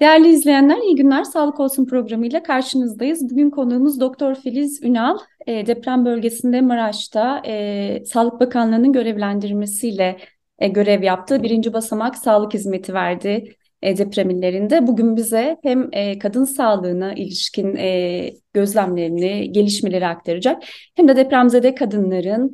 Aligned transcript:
Değerli 0.00 0.28
izleyenler, 0.28 0.78
iyi 0.78 0.94
günler. 0.94 1.24
Sağlık 1.24 1.60
Olsun 1.60 1.86
programıyla 1.86 2.42
karşınızdayız. 2.42 3.30
Bugün 3.30 3.50
konuğumuz 3.50 4.00
Doktor 4.00 4.34
Filiz 4.34 4.82
Ünal. 4.82 5.18
E, 5.46 5.66
deprem 5.66 6.04
bölgesinde 6.04 6.60
Maraş'ta 6.60 7.42
e, 7.46 8.04
Sağlık 8.04 8.40
Bakanlığı'nın 8.40 8.92
görevlendirmesiyle 8.92 10.16
e, 10.58 10.68
görev 10.68 11.02
yaptı. 11.02 11.42
Birinci 11.42 11.72
basamak 11.72 12.16
sağlık 12.16 12.54
hizmeti 12.54 12.94
verdi 12.94 13.56
e, 13.82 13.98
deprem 13.98 14.30
illerinde. 14.30 14.86
Bugün 14.86 15.16
bize 15.16 15.56
hem 15.62 15.88
e, 15.92 16.18
kadın 16.18 16.44
sağlığına 16.44 17.14
ilişkin 17.14 17.76
e, 17.76 18.30
gözlemlerini, 18.52 19.52
gelişmeleri 19.52 20.06
aktaracak 20.06 20.62
hem 20.94 21.08
de 21.08 21.16
depremzede 21.16 21.74
kadınların 21.74 22.52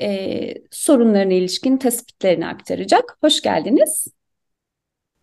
e, 0.00 0.54
sorunlarına 0.70 1.34
ilişkin 1.34 1.76
tespitlerini 1.76 2.46
aktaracak. 2.46 3.18
Hoş 3.22 3.42
geldiniz. 3.42 4.17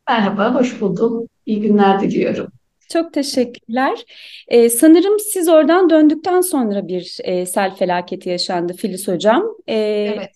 Merhaba, 0.10 0.56
hoş 0.56 0.82
buldum. 0.82 1.28
İyi 1.46 1.62
günler 1.62 2.02
diliyorum. 2.02 2.48
Çok 2.90 3.14
teşekkürler. 3.14 4.06
Ee, 4.48 4.70
sanırım 4.70 5.20
siz 5.20 5.50
oradan 5.50 5.90
döndükten 5.90 6.42
sonra 6.42 6.88
bir 6.88 7.18
e, 7.24 7.46
sel 7.46 7.76
felaketi 7.76 8.30
yaşandı 8.30 8.74
Filiz 8.74 9.08
Hocam. 9.08 9.44
Ee, 9.68 9.76
Evet, 10.16 10.32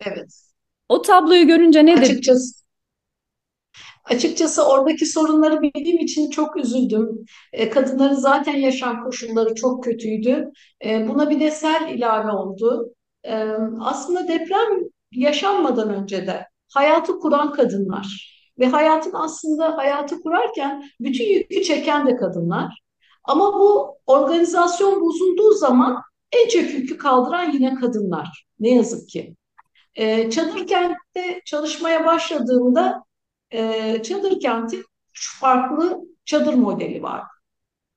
evet. 0.00 0.40
o 0.88 1.02
tabloyu 1.02 1.46
görünce 1.46 1.86
ne? 1.86 1.94
Açıkçası, 1.94 2.64
açıkçası 4.04 4.68
oradaki 4.68 5.06
sorunları 5.06 5.62
bildiğim 5.62 5.98
için 5.98 6.30
çok 6.30 6.56
üzüldüm. 6.56 7.24
E, 7.52 7.70
kadınların 7.70 8.14
zaten 8.14 8.56
yaşam 8.56 9.04
koşulları 9.04 9.54
çok 9.54 9.84
kötüydü. 9.84 10.50
E, 10.84 11.08
buna 11.08 11.30
bir 11.30 11.40
de 11.40 11.50
sel 11.50 11.88
ilave 11.94 12.30
oldu. 12.32 12.94
E, 13.24 13.34
aslında 13.80 14.28
deprem 14.28 14.68
yaşanmadan 15.12 15.90
önce 15.94 16.26
de 16.26 16.46
hayatı 16.68 17.18
kuran 17.18 17.52
kadınlar 17.52 18.33
ve 18.58 18.66
hayatın 18.66 19.12
aslında 19.14 19.76
hayatı 19.76 20.20
kurarken 20.20 20.84
bütün 21.00 21.24
yükü 21.24 21.62
çeken 21.62 22.06
de 22.06 22.16
kadınlar. 22.16 22.80
Ama 23.24 23.52
bu 23.52 23.98
organizasyon 24.06 25.00
bozulduğu 25.00 25.52
zaman 25.52 26.02
en 26.32 26.48
çok 26.48 26.62
yükü 26.62 26.98
kaldıran 26.98 27.52
yine 27.52 27.74
kadınlar. 27.74 28.46
Ne 28.60 28.74
yazık 28.74 29.08
ki. 29.08 29.36
E, 29.94 30.30
çadır 30.30 30.66
kentte 30.66 31.40
çalışmaya 31.44 32.06
başladığımda 32.06 33.04
e, 33.50 34.02
çadır 34.02 34.40
kentin 34.40 34.84
üç 35.10 35.40
farklı 35.40 36.00
çadır 36.24 36.54
modeli 36.54 37.02
var. 37.02 37.22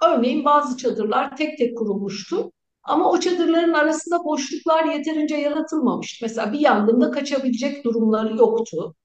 Örneğin 0.04 0.46
bazı 0.46 0.78
çadırlar 0.78 1.38
tek 1.38 1.58
tek 1.58 1.78
kurulmuştu. 1.78 2.52
Ama 2.84 3.12
o 3.12 3.20
çadırların 3.20 3.74
arasında 3.74 4.26
boşluklar 4.26 4.86
yeterince 4.86 5.36
yaratılmamıştı. 5.36 6.26
Mesela 6.26 6.54
bir 6.54 6.60
yangında 6.60 7.12
kaçabilecek 7.12 7.86
durumları 7.86 8.38
yoktu. 8.38 8.96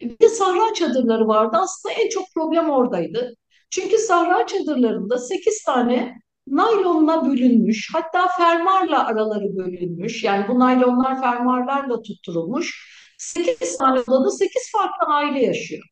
Bir 0.00 0.18
de 0.18 0.28
sahra 0.28 0.74
çadırları 0.74 1.28
vardı. 1.28 1.56
Aslında 1.60 1.94
en 1.94 2.08
çok 2.08 2.24
problem 2.34 2.70
oradaydı. 2.70 3.34
Çünkü 3.70 3.98
sahra 3.98 4.46
çadırlarında 4.46 5.18
8 5.18 5.62
tane 5.62 6.14
naylonla 6.46 7.26
bölünmüş, 7.26 7.90
hatta 7.94 8.28
fermuarla 8.28 9.06
araları 9.06 9.56
bölünmüş. 9.56 10.24
Yani 10.24 10.48
bu 10.48 10.58
naylonlar 10.58 11.20
fermuarlarla 11.20 12.02
tutturulmuş. 12.02 12.88
8 13.18 13.78
tane 13.78 14.00
odada 14.00 14.30
8 14.30 14.72
farklı 14.72 15.14
aile 15.14 15.42
yaşıyor. 15.42 15.82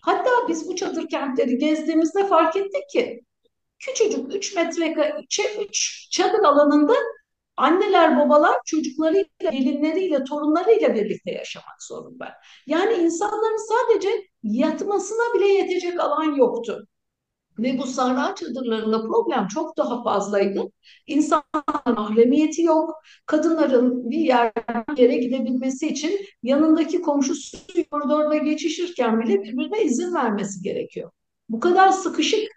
Hatta 0.00 0.30
biz 0.48 0.68
bu 0.68 0.76
çadır 0.76 1.08
kentleri 1.08 1.58
gezdiğimizde 1.58 2.26
fark 2.26 2.56
ettik 2.56 2.88
ki 2.92 3.20
küçücük 3.78 4.34
3 4.34 4.56
metrekare 4.56 5.14
3 5.68 6.08
çadır 6.10 6.38
alanında 6.38 6.94
anneler 7.56 8.18
babalar 8.18 8.56
çocuklarıyla, 8.66 9.50
gelinleriyle, 9.50 10.24
torunlarıyla 10.24 10.94
birlikte 10.94 11.30
yaşamak 11.30 11.82
zorunda. 11.82 12.32
Yani 12.66 12.94
insanların 12.94 13.68
sadece 13.68 14.08
yatmasına 14.42 15.34
bile 15.34 15.46
yetecek 15.48 16.00
alan 16.00 16.34
yoktu. 16.36 16.86
Ve 17.58 17.78
bu 17.78 17.86
sahra 17.86 18.34
çadırlarında 18.34 19.00
problem 19.00 19.48
çok 19.48 19.76
daha 19.76 20.02
fazlaydı. 20.02 20.70
İnsanların 21.06 21.94
mahremiyeti 21.96 22.62
yok. 22.62 22.90
Kadınların 23.26 24.10
bir 24.10 24.18
yerden 24.18 24.84
yere 24.96 25.16
gidebilmesi 25.16 25.88
için 25.88 26.20
yanındaki 26.42 27.02
komşusu 27.02 27.58
koridorda 27.90 28.36
geçişirken 28.36 29.20
bile 29.20 29.42
birbirine 29.42 29.82
izin 29.84 30.14
vermesi 30.14 30.62
gerekiyor. 30.62 31.10
Bu 31.48 31.60
kadar 31.60 31.90
sıkışık 31.90 32.48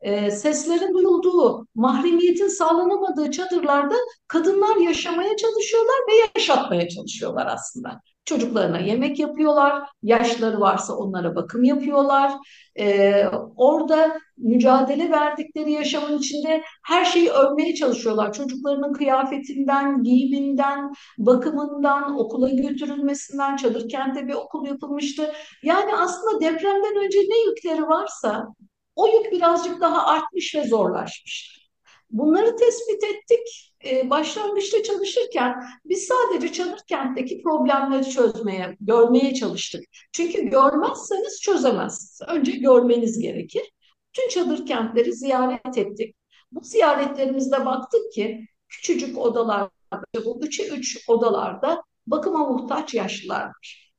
e, 0.00 0.30
seslerin 0.30 0.94
duyulduğu, 0.94 1.66
mahremiyetin 1.74 2.48
sağlanamadığı 2.48 3.30
çadırlarda 3.30 3.94
kadınlar 4.28 4.76
yaşamaya 4.76 5.36
çalışıyorlar 5.36 5.96
ve 6.08 6.12
yaşatmaya 6.38 6.88
çalışıyorlar 6.88 7.46
aslında. 7.46 8.00
Çocuklarına 8.24 8.78
yemek 8.78 9.18
yapıyorlar, 9.18 9.82
yaşları 10.02 10.60
varsa 10.60 10.96
onlara 10.96 11.36
bakım 11.36 11.64
yapıyorlar. 11.64 12.32
Ee, 12.78 13.24
orada 13.56 14.18
mücadele 14.36 15.10
verdikleri 15.10 15.72
yaşamın 15.72 16.18
içinde 16.18 16.62
her 16.84 17.04
şeyi 17.04 17.30
örmeye 17.30 17.74
çalışıyorlar. 17.74 18.32
Çocuklarının 18.32 18.92
kıyafetinden, 18.92 20.02
giyiminden, 20.02 20.92
bakımından, 21.18 22.18
okula 22.18 22.48
götürülmesinden, 22.48 23.56
çadır 23.56 23.88
kente 23.88 24.28
bir 24.28 24.34
okul 24.34 24.66
yapılmıştı. 24.66 25.32
Yani 25.62 25.94
aslında 25.96 26.40
depremden 26.40 27.04
önce 27.04 27.18
ne 27.18 27.50
yükleri 27.50 27.82
varsa 27.82 28.46
o 28.96 29.08
yük 29.08 29.32
birazcık 29.32 29.80
daha 29.80 30.06
artmış 30.06 30.54
ve 30.54 30.68
zorlaşmış. 30.68 31.66
Bunları 32.10 32.56
tespit 32.56 33.04
ettik. 33.04 33.72
Ee, 33.84 34.10
başlangıçta 34.10 34.82
çalışırken 34.82 35.64
biz 35.84 36.08
sadece 36.08 36.52
çadır 36.52 36.80
kentteki 36.88 37.42
problemleri 37.42 38.10
çözmeye, 38.10 38.76
görmeye 38.80 39.34
çalıştık. 39.34 39.84
Çünkü 40.12 40.42
görmezseniz 40.48 41.40
çözemezsiniz. 41.40 42.20
Önce 42.28 42.52
görmeniz 42.52 43.18
gerekir. 43.18 43.62
Tüm 44.12 44.28
çadır 44.28 44.66
kentleri 44.66 45.12
ziyaret 45.12 45.78
ettik. 45.78 46.16
Bu 46.52 46.60
ziyaretlerimizde 46.64 47.66
baktık 47.66 48.12
ki 48.12 48.46
küçücük 48.68 49.18
odalar, 49.18 49.68
bu 50.24 50.40
üçe 50.42 50.68
üç 50.68 51.08
odalarda 51.08 51.82
bakıma 52.06 52.38
muhtaç 52.48 52.94
yaşlılar 52.94 53.46
var. 53.46 53.92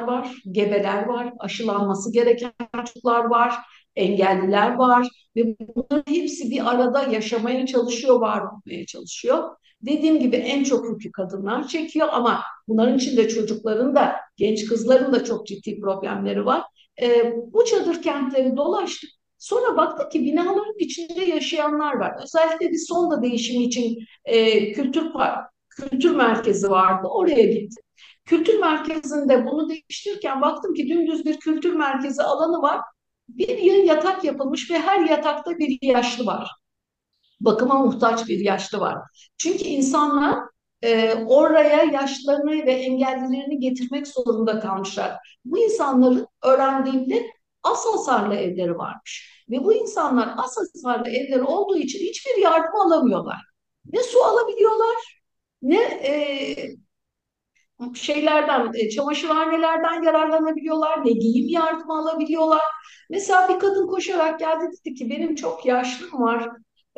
var, 0.00 0.34
gebeler 0.50 1.06
var, 1.06 1.32
aşılanması 1.38 2.12
gereken 2.12 2.52
çocuklar 2.86 3.24
var, 3.24 3.54
engelliler 4.00 4.74
var 4.74 5.08
ve 5.36 5.56
bunların 5.60 6.12
hepsi 6.12 6.50
bir 6.50 6.70
arada 6.70 7.02
yaşamaya 7.02 7.66
çalışıyor, 7.66 8.20
var 8.20 8.42
olmaya 8.42 8.86
çalışıyor. 8.86 9.56
Dediğim 9.82 10.20
gibi 10.20 10.36
en 10.36 10.64
çok 10.64 10.90
yükü 10.90 11.12
kadınlar 11.12 11.68
çekiyor 11.68 12.08
ama 12.12 12.42
bunların 12.68 12.96
içinde 12.96 13.28
çocukların 13.28 13.94
da, 13.94 14.16
genç 14.36 14.66
kızların 14.66 15.12
da 15.12 15.24
çok 15.24 15.46
ciddi 15.46 15.80
problemleri 15.80 16.46
var. 16.46 16.62
E, 17.02 17.34
bu 17.52 17.64
çadır 17.64 18.02
kentleri 18.02 18.56
dolaştık. 18.56 19.10
Sonra 19.38 19.76
baktık 19.76 20.12
ki 20.12 20.24
binaların 20.24 20.74
içinde 20.78 21.24
yaşayanlar 21.24 21.94
var. 21.94 22.12
Özellikle 22.22 22.70
bir 22.70 22.86
sonda 22.88 23.22
değişimi 23.22 23.64
için 23.64 23.98
e, 24.24 24.72
kültür 24.72 25.12
park, 25.12 25.50
kültür 25.68 26.16
merkezi 26.16 26.70
vardı. 26.70 27.08
Oraya 27.10 27.42
gittik. 27.42 27.84
Kültür 28.24 28.58
merkezinde 28.60 29.46
bunu 29.46 29.68
değiştirirken 29.68 30.40
baktım 30.40 30.74
ki 30.74 30.88
dümdüz 30.88 31.24
bir 31.24 31.40
kültür 31.40 31.74
merkezi 31.74 32.22
alanı 32.22 32.62
var 32.62 32.80
bir 33.38 33.84
yatak 33.84 34.24
yapılmış 34.24 34.70
ve 34.70 34.78
her 34.78 35.00
yatakta 35.00 35.58
bir 35.58 35.78
yaşlı 35.82 36.26
var. 36.26 36.50
Bakıma 37.40 37.74
muhtaç 37.74 38.28
bir 38.28 38.38
yaşlı 38.38 38.80
var. 38.80 38.98
Çünkü 39.38 39.64
insanlar 39.64 40.38
e, 40.82 41.14
oraya 41.14 41.82
yaşlarını 41.84 42.66
ve 42.66 42.72
engellilerini 42.72 43.58
getirmek 43.60 44.06
zorunda 44.08 44.60
kalmışlar. 44.60 45.16
Bu 45.44 45.58
insanların 45.58 46.26
öğrendiğimde 46.44 47.26
az 47.62 47.86
hasarlı 47.86 48.34
evleri 48.34 48.78
varmış. 48.78 49.44
Ve 49.50 49.64
bu 49.64 49.74
insanlar 49.74 50.28
az 50.36 50.56
hasarlı 50.58 51.08
evleri 51.08 51.42
olduğu 51.42 51.76
için 51.76 51.98
hiçbir 51.98 52.42
yardım 52.42 52.80
alamıyorlar. 52.80 53.38
Ne 53.92 54.02
su 54.02 54.24
alabiliyorlar, 54.24 54.96
ne 55.62 55.82
e, 55.82 56.12
şeylerden, 57.94 58.70
e, 58.74 58.90
çamaşırhanelerden 58.90 60.02
yararlanabiliyorlar, 60.02 61.06
ne 61.06 61.12
giyim 61.12 61.48
yardımı 61.48 61.98
alabiliyorlar. 61.98 62.62
Mesela 63.10 63.48
bir 63.48 63.58
kadın 63.58 63.86
koşarak 63.86 64.40
geldi 64.40 64.64
dedi 64.86 64.94
ki 64.94 65.10
benim 65.10 65.34
çok 65.34 65.66
yaşlım 65.66 66.22
var. 66.22 66.48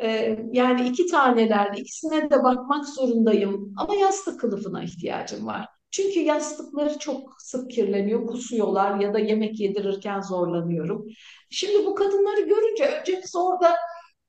Ee, 0.03 0.39
yani 0.51 0.87
iki 0.89 1.07
tanelerle 1.07 1.81
ikisine 1.81 2.29
de 2.29 2.43
bakmak 2.43 2.85
zorundayım 2.89 3.73
ama 3.77 3.95
yastık 3.95 4.39
kılıfına 4.39 4.83
ihtiyacım 4.83 5.47
var. 5.47 5.67
Çünkü 5.91 6.19
yastıkları 6.19 6.99
çok 6.99 7.35
sık 7.41 7.71
kirleniyor, 7.71 8.27
kusuyorlar 8.27 8.99
ya 8.99 9.13
da 9.13 9.19
yemek 9.19 9.59
yedirirken 9.59 10.21
zorlanıyorum. 10.21 11.05
Şimdi 11.49 11.85
bu 11.85 11.95
kadınları 11.95 12.41
görünce 12.41 12.85
önce 12.85 13.21
biz 13.23 13.35
orada 13.35 13.75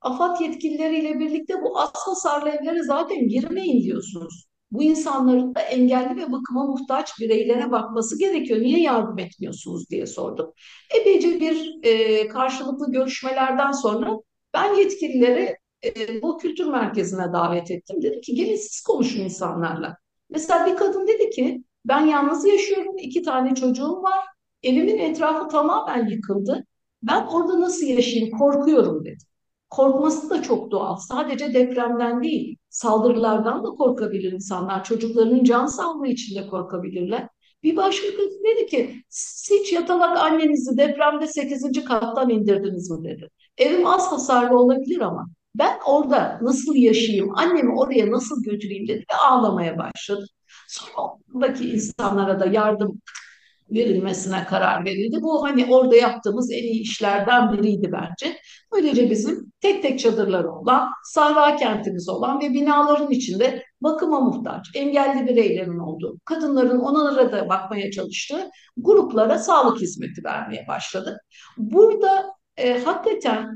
AFAD 0.01 0.41
yetkilileriyle 0.41 1.19
birlikte 1.19 1.63
bu 1.63 1.81
az 1.81 1.91
hasarlı 1.95 2.49
evlere 2.49 2.83
zaten 2.83 3.29
girmeyin 3.29 3.83
diyorsunuz. 3.83 4.45
Bu 4.71 4.83
insanların 4.83 5.55
da 5.55 5.61
engelli 5.61 6.17
ve 6.17 6.33
bakıma 6.33 6.65
muhtaç 6.65 7.21
bireylere 7.21 7.71
bakması 7.71 8.19
gerekiyor. 8.19 8.61
Niye 8.61 8.81
yardım 8.81 9.19
etmiyorsunuz 9.19 9.91
diye 9.91 10.07
sordum. 10.07 10.53
Epeyce 11.01 11.41
bir 11.41 11.79
e, 11.83 12.29
karşılıklı 12.29 12.93
görüşmelerden 12.93 13.71
sonra 13.73 14.11
ben 14.55 14.75
yetkilileri 14.75 15.57
e, 15.85 16.23
bu 16.23 16.39
kültür 16.39 16.67
merkezine 16.67 17.33
davet 17.33 17.71
ettim. 17.71 18.03
Dedim 18.03 18.21
ki 18.21 18.35
gelin 18.35 18.57
siz 18.57 18.81
konuşun 18.81 19.21
insanlarla. 19.21 19.97
Mesela 20.31 20.67
bir 20.67 20.77
kadın 20.77 21.07
dedi 21.07 21.31
ki 21.31 21.65
ben 21.85 22.07
yalnız 22.07 22.45
yaşıyorum, 22.45 22.99
iki 22.99 23.23
tane 23.23 23.55
çocuğum 23.55 24.03
var. 24.03 24.25
Evimin 24.63 24.99
etrafı 24.99 25.49
tamamen 25.49 26.09
yıkıldı. 26.09 26.67
Ben 27.03 27.27
orada 27.27 27.61
nasıl 27.61 27.87
yaşayayım 27.87 28.39
korkuyorum 28.39 29.05
dedi. 29.05 29.25
Korkması 29.71 30.31
da 30.31 30.43
çok 30.43 30.71
doğal. 30.71 30.97
Sadece 30.97 31.55
depremden 31.55 32.23
değil, 32.23 32.57
saldırılardan 32.75 33.65
da 33.65 33.69
korkabilir 33.69 34.33
insanlar. 34.33 34.85
Çocuklarının 34.85 35.45
can 35.45 35.67
sağlığı 35.67 36.09
için 36.09 36.43
de 36.43 36.47
korkabilirler. 36.47 37.29
Bir 37.63 37.77
başka 37.77 38.07
kız 38.07 38.27
dedi 38.45 38.67
ki 38.67 39.05
hiç 39.51 39.73
yatalak 39.73 40.19
annenizi 40.19 40.77
depremde 40.77 41.27
8. 41.27 41.85
kattan 41.85 42.31
indirdiniz 42.31 42.91
mi 42.91 43.09
dedi. 43.09 43.29
Evim 43.59 43.87
az 43.87 44.13
hasarlı 44.13 44.59
olabilir 44.59 45.01
ama 45.01 45.29
ben 45.55 45.79
orada 45.87 46.39
nasıl 46.43 46.75
yaşayayım, 46.75 47.39
annemi 47.39 47.79
oraya 47.79 48.11
nasıl 48.11 48.43
götüreyim 48.43 48.89
dedi 48.89 49.05
ve 49.13 49.17
ağlamaya 49.17 49.79
başladı. 49.79 50.27
Sonra 50.69 51.47
insanlara 51.63 52.41
da 52.41 52.47
yardım 52.47 53.01
verilmesine 53.71 54.45
karar 54.45 54.85
verildi. 54.85 55.17
Bu 55.23 55.45
hani 55.45 55.67
orada 55.75 55.97
yaptığımız 55.97 56.51
en 56.53 56.63
iyi 56.63 56.83
işlerden 56.83 57.53
biriydi 57.53 57.93
bence. 57.93 58.37
Böylece 58.73 59.11
bizim 59.11 59.53
tek 59.61 59.83
tek 59.83 59.99
çadırları 59.99 60.51
olan, 60.53 60.89
sahra 61.05 61.57
kentimiz 61.57 62.09
olan 62.09 62.41
ve 62.41 62.51
binaların 62.51 63.11
içinde 63.11 63.65
bakıma 63.81 64.21
muhtaç, 64.21 64.67
engelli 64.75 65.27
bireylerin 65.27 65.79
olduğu, 65.79 66.19
kadınların 66.25 66.79
onlara 66.79 67.33
da 67.33 67.49
bakmaya 67.49 67.91
çalıştığı 67.91 68.51
gruplara 68.77 69.39
sağlık 69.39 69.81
hizmeti 69.81 70.25
vermeye 70.25 70.65
başladık. 70.69 71.17
Burada 71.57 72.25
e, 72.57 72.79
hakikaten 72.79 73.47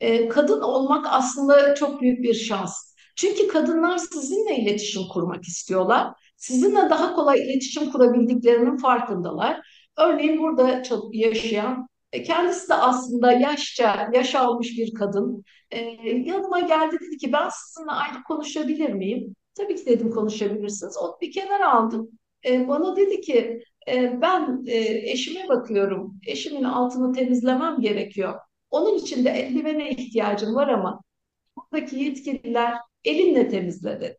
e, 0.00 0.28
kadın 0.28 0.60
olmak 0.60 1.06
aslında 1.10 1.74
çok 1.74 2.00
büyük 2.00 2.22
bir 2.22 2.34
şans. 2.34 2.94
Çünkü 3.16 3.48
kadınlar 3.48 3.98
sizinle 3.98 4.56
iletişim 4.56 5.02
kurmak 5.12 5.44
istiyorlar 5.44 6.12
sizinle 6.46 6.90
daha 6.90 7.14
kolay 7.14 7.38
iletişim 7.38 7.90
kurabildiklerinin 7.90 8.76
farkındalar. 8.76 9.60
Örneğin 9.98 10.38
burada 10.38 10.82
yaşayan 11.12 11.86
e, 12.12 12.22
kendisi 12.22 12.68
de 12.68 12.74
aslında 12.74 13.32
yaşça, 13.32 14.10
yaş 14.14 14.34
almış 14.34 14.78
bir 14.78 14.94
kadın. 14.94 15.44
E, 15.70 15.80
yanıma 16.06 16.60
geldi 16.60 16.96
dedi 17.00 17.16
ki 17.16 17.32
ben 17.32 17.48
sizinle 17.48 17.90
ayrı 17.90 18.22
konuşabilir 18.28 18.92
miyim? 18.92 19.34
Tabii 19.54 19.76
ki 19.76 19.86
dedim 19.86 20.10
konuşabilirsiniz. 20.10 20.96
Onu 20.96 21.16
bir 21.20 21.32
kenara 21.32 21.72
aldım. 21.74 22.08
E, 22.46 22.68
bana 22.68 22.96
dedi 22.96 23.20
ki 23.20 23.62
ben 24.22 24.64
eşime 25.04 25.48
bakıyorum. 25.48 26.20
Eşimin 26.26 26.64
altını 26.64 27.12
temizlemem 27.12 27.80
gerekiyor. 27.80 28.34
Onun 28.70 28.98
için 28.98 29.24
de 29.24 29.30
eldivene 29.30 29.90
ihtiyacım 29.90 30.54
var 30.54 30.68
ama 30.68 31.00
buradaki 31.56 31.96
yetkililer 31.96 32.74
elinle 33.04 33.48
temizle 33.48 34.00
dedi. 34.00 34.18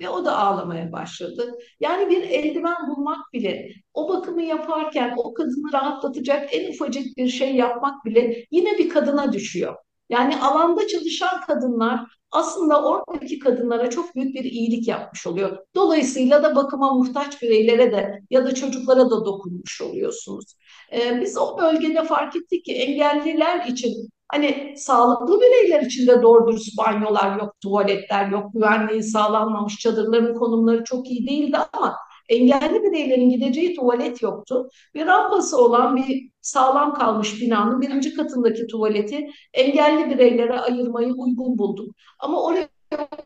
Ve 0.00 0.08
o 0.08 0.24
da 0.24 0.38
ağlamaya 0.38 0.92
başladı. 0.92 1.58
Yani 1.80 2.10
bir 2.10 2.22
eldiven 2.22 2.88
bulmak 2.88 3.32
bile, 3.32 3.68
o 3.94 4.08
bakımı 4.08 4.42
yaparken 4.42 5.14
o 5.16 5.34
kadını 5.34 5.72
rahatlatacak 5.72 6.54
en 6.54 6.72
ufacık 6.72 7.16
bir 7.16 7.28
şey 7.28 7.54
yapmak 7.54 8.04
bile 8.04 8.44
yine 8.50 8.78
bir 8.78 8.88
kadına 8.88 9.32
düşüyor. 9.32 9.76
Yani 10.08 10.40
alanda 10.40 10.86
çalışan 10.86 11.40
kadınlar 11.40 12.00
aslında 12.30 12.84
oradaki 12.84 13.38
kadınlara 13.38 13.90
çok 13.90 14.14
büyük 14.14 14.34
bir 14.34 14.44
iyilik 14.44 14.88
yapmış 14.88 15.26
oluyor. 15.26 15.58
Dolayısıyla 15.74 16.42
da 16.42 16.56
bakıma 16.56 16.92
muhtaç 16.92 17.42
bireylere 17.42 17.92
de 17.92 18.20
ya 18.30 18.44
da 18.44 18.54
çocuklara 18.54 19.10
da 19.10 19.24
dokunmuş 19.24 19.80
oluyorsunuz. 19.80 20.44
Ee, 20.92 21.20
biz 21.20 21.36
o 21.38 21.58
bölgede 21.58 22.04
fark 22.04 22.36
ettik 22.36 22.64
ki 22.64 22.72
engelliler 22.72 23.66
için 23.66 24.08
Hani 24.28 24.74
sağlıklı 24.76 25.40
bireyler 25.40 25.82
için 25.82 26.06
de 26.06 26.22
doğru 26.22 26.48
dürüst 26.48 26.78
banyolar 26.78 27.38
yok, 27.40 27.54
tuvaletler 27.62 28.28
yok, 28.28 28.52
güvenliği 28.54 29.02
sağlanmamış, 29.02 29.78
çadırların 29.78 30.34
konumları 30.34 30.84
çok 30.84 31.10
iyi 31.10 31.26
değildi 31.28 31.56
ama 31.72 31.96
engelli 32.28 32.82
bireylerin 32.82 33.30
gideceği 33.30 33.76
tuvalet 33.76 34.22
yoktu. 34.22 34.68
Bir 34.94 35.06
rampası 35.06 35.64
olan 35.64 35.96
bir 35.96 36.30
sağlam 36.40 36.94
kalmış 36.94 37.40
binanın 37.40 37.80
birinci 37.80 38.14
katındaki 38.14 38.66
tuvaleti 38.66 39.26
engelli 39.54 40.10
bireylere 40.10 40.60
ayırmayı 40.60 41.12
uygun 41.14 41.58
bulduk. 41.58 41.94
Ama 42.18 42.42
oraya 42.42 42.68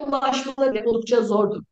ulaşmaları 0.01 0.91
oldukça 0.91 1.23
zordu. 1.23 1.65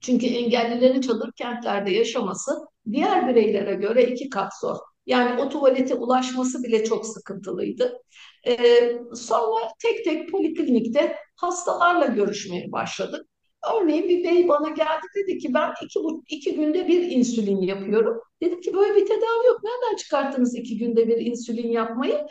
Çünkü 0.00 0.26
engellilerin 0.26 1.00
çadır 1.00 1.32
kentlerde 1.32 1.90
yaşaması 1.90 2.52
diğer 2.92 3.28
bireylere 3.28 3.74
göre 3.74 4.04
iki 4.04 4.30
kat 4.30 4.52
zor. 4.60 4.76
Yani 5.06 5.42
o 5.42 5.48
tuvalete 5.48 5.94
ulaşması 5.94 6.62
bile 6.62 6.84
çok 6.84 7.06
sıkıntılıydı. 7.06 8.02
Ee, 8.46 8.92
sonra 9.14 9.60
tek 9.82 10.04
tek 10.04 10.30
poliklinikte 10.30 11.16
hastalarla 11.36 12.06
görüşmeye 12.06 12.72
başladık. 12.72 13.26
Örneğin 13.74 14.08
bir 14.08 14.24
bey 14.24 14.48
bana 14.48 14.68
geldi 14.68 15.06
dedi 15.16 15.38
ki 15.38 15.54
ben 15.54 15.72
iki, 15.84 16.00
iki 16.28 16.54
günde 16.56 16.88
bir 16.88 17.02
insülin 17.10 17.60
yapıyorum. 17.62 18.20
Dedim 18.42 18.60
ki 18.60 18.74
böyle 18.74 18.94
bir 18.94 19.06
tedavi 19.06 19.46
yok. 19.46 19.60
Nereden 19.64 19.96
çıkarttınız 19.96 20.54
iki 20.56 20.78
günde 20.78 21.08
bir 21.08 21.16
insülin 21.16 21.68
yapmayı? 21.70 22.26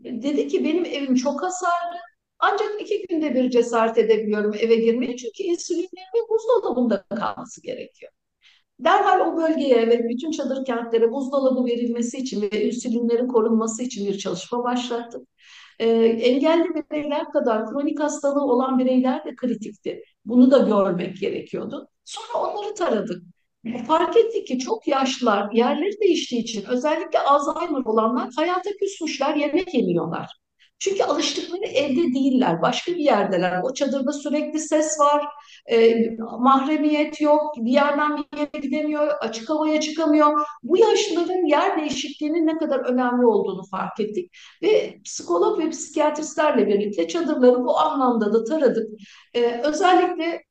Dedi 0.00 0.48
ki 0.48 0.64
benim 0.64 0.84
evim 0.84 1.14
çok 1.14 1.42
hasarlı. 1.42 1.96
Ancak 2.38 2.80
iki 2.82 3.06
günde 3.06 3.34
bir 3.34 3.50
cesaret 3.50 3.98
edebiliyorum 3.98 4.54
eve 4.58 4.76
girmeye. 4.76 5.16
Çünkü 5.16 5.42
insülinlerimin 5.42 6.28
buzdolabında 6.30 7.02
kalması 7.02 7.62
gerekiyor. 7.62 8.12
Derhal 8.78 9.20
o 9.20 9.36
bölgeye 9.36 9.86
ve 9.86 10.08
bütün 10.08 10.30
çadır 10.30 10.64
kentlere 10.64 11.12
buzdolabı 11.12 11.66
verilmesi 11.66 12.18
için 12.18 12.42
ve 12.42 12.66
insülinlerin 12.66 13.28
korunması 13.28 13.82
için 13.82 14.06
bir 14.06 14.18
çalışma 14.18 14.64
başlattık. 14.64 15.28
E, 15.78 15.88
engelli 16.04 16.68
bireyler 16.74 17.32
kadar 17.32 17.70
kronik 17.70 18.00
hastalığı 18.00 18.44
olan 18.44 18.78
bireyler 18.78 19.24
de 19.24 19.34
kritikti. 19.36 20.02
Bunu 20.24 20.50
da 20.50 20.58
görmek 20.58 21.16
gerekiyordu. 21.20 21.88
Sonra 22.04 22.46
onları 22.46 22.74
taradık. 22.74 23.22
Fark 23.86 24.16
ettik 24.16 24.46
ki 24.46 24.58
çok 24.58 24.88
yaşlılar 24.88 25.52
yerleri 25.52 26.00
değiştiği 26.00 26.42
için 26.42 26.64
özellikle 26.68 27.18
Alzheimer 27.18 27.84
olanlar 27.84 28.30
hayata 28.36 28.70
küsmüşler, 28.80 29.36
yemek 29.36 29.74
yemiyorlar. 29.74 30.43
Çünkü 30.78 31.02
alıştıkları 31.02 31.64
evde 31.64 32.14
değiller, 32.14 32.62
başka 32.62 32.92
bir 32.92 32.98
yerdeler. 32.98 33.60
O 33.62 33.74
çadırda 33.74 34.12
sürekli 34.12 34.58
ses 34.60 35.00
var, 35.00 35.26
e, 35.70 35.94
mahremiyet 36.38 37.20
yok, 37.20 37.54
bir 37.56 37.72
yerden 37.72 38.16
bir 38.16 38.38
yere 38.38 38.58
gidemiyor, 38.62 39.08
açık 39.20 39.50
havaya 39.50 39.80
çıkamıyor. 39.80 40.46
Bu 40.62 40.78
yaşlıların 40.78 41.48
yer 41.48 41.80
değişikliğinin 41.80 42.46
ne 42.46 42.58
kadar 42.58 42.78
önemli 42.78 43.26
olduğunu 43.26 43.62
fark 43.70 44.00
ettik. 44.00 44.30
Ve 44.62 45.00
psikolog 45.04 45.58
ve 45.58 45.70
psikiyatristlerle 45.70 46.66
birlikte 46.66 47.08
çadırları 47.08 47.64
bu 47.64 47.78
anlamda 47.78 48.32
da 48.32 48.44
taradık. 48.44 48.88
E, 49.34 49.60
özellikle 49.64 50.42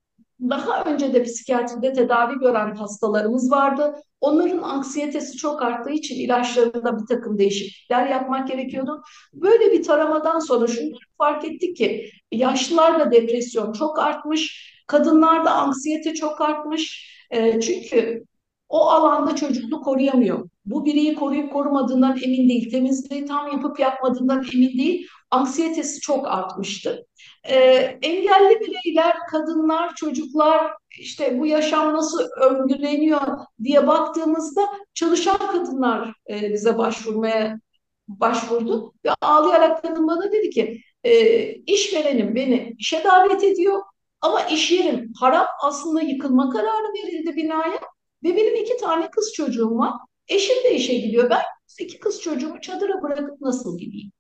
daha 0.50 0.84
önce 0.84 1.14
de 1.14 1.24
psikiyatride 1.24 1.94
tedavi 1.94 2.40
gören 2.40 2.76
hastalarımız 2.76 3.52
vardı. 3.52 3.96
Onların 4.24 4.62
anksiyetesi 4.62 5.38
çok 5.38 5.62
arttığı 5.62 5.92
için 5.92 6.16
ilaçlarında 6.16 7.00
bir 7.02 7.06
takım 7.06 7.38
değişiklikler 7.38 8.08
yapmak 8.08 8.48
gerekiyordu. 8.48 9.04
Böyle 9.34 9.72
bir 9.72 9.84
taramadan 9.84 10.40
sonra 10.40 10.68
şunu 10.68 10.92
fark 11.18 11.46
ettik 11.46 11.78
ki 11.78 12.12
yaşlılarda 12.32 13.12
depresyon 13.12 13.74
çok 13.74 14.00
artmış, 14.00 14.74
kadınlarda 14.88 15.52
anksiyete 15.52 16.14
çok 16.14 16.42
artmış. 16.42 17.14
E, 17.32 17.60
çünkü 17.60 18.24
o 18.70 18.80
alanda 18.90 19.36
çocuklu 19.36 19.82
koruyamıyor. 19.82 20.50
Bu 20.66 20.86
bireyi 20.86 21.16
koruyup 21.16 21.54
korumadığından 21.54 22.18
emin 22.24 22.50
değil, 22.50 22.72
temizliği 22.72 23.26
tam 23.26 23.52
yapıp 23.52 23.80
yapmadığından 23.80 24.46
emin 24.54 24.78
değil, 24.78 25.08
anksiyetesi 25.32 26.00
çok 26.00 26.28
artmıştı. 26.28 27.06
E, 27.44 27.56
engelli 28.02 28.60
bireyler, 28.60 29.16
kadınlar, 29.32 29.96
çocuklar 29.96 30.72
işte 31.00 31.40
bu 31.40 31.46
yaşam 31.46 31.94
nasıl 31.94 32.30
örgüleniyor 32.42 33.22
diye 33.64 33.88
baktığımızda 33.88 34.62
çalışan 34.94 35.38
kadınlar 35.38 36.14
e, 36.30 36.54
bize 36.54 36.78
başvurmaya 36.78 37.60
başvurdu 38.08 38.94
ve 39.06 39.10
ağlayarak 39.22 39.82
kadın 39.82 40.08
bana 40.08 40.32
dedi 40.32 40.50
ki 40.50 40.82
e, 41.04 41.44
işverenim 41.54 42.36
beni 42.36 42.76
işe 42.80 43.04
davet 43.04 43.44
ediyor 43.44 43.82
ama 44.22 44.42
iş 44.42 44.72
yerim 44.72 45.12
harap 45.20 45.48
aslında 45.64 46.02
yıkılma 46.02 46.50
kararı 46.50 46.94
verildi 46.94 47.36
binaya 47.36 47.80
ve 48.24 48.36
benim 48.36 48.56
iki 48.56 48.78
tane 48.78 49.10
kız 49.12 49.34
çocuğum 49.34 49.78
var. 49.78 49.94
Eşim 50.28 50.64
de 50.64 50.76
işe 50.76 50.94
gidiyor. 50.94 51.30
Ben 51.30 51.42
iki 51.80 52.00
kız 52.00 52.22
çocuğumu 52.22 52.62
çadıra 52.62 53.02
bırakıp 53.02 53.42
nasıl 53.42 53.78
gideyim? 53.78 54.12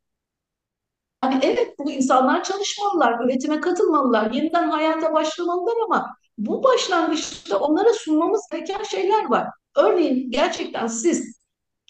Yani 1.23 1.39
evet 1.41 1.79
bu 1.79 1.91
insanlar 1.91 2.43
çalışmalılar, 2.43 3.25
üretime 3.25 3.59
katılmalılar, 3.61 4.31
yeniden 4.31 4.69
hayata 4.69 5.13
başlamalılar 5.13 5.73
ama 5.85 6.15
bu 6.37 6.63
başlangıçta 6.63 7.59
onlara 7.59 7.93
sunmamız 7.93 8.41
gereken 8.51 8.83
şeyler 8.83 9.29
var. 9.29 9.47
Örneğin 9.75 10.31
gerçekten 10.31 10.87
siz 10.87 11.39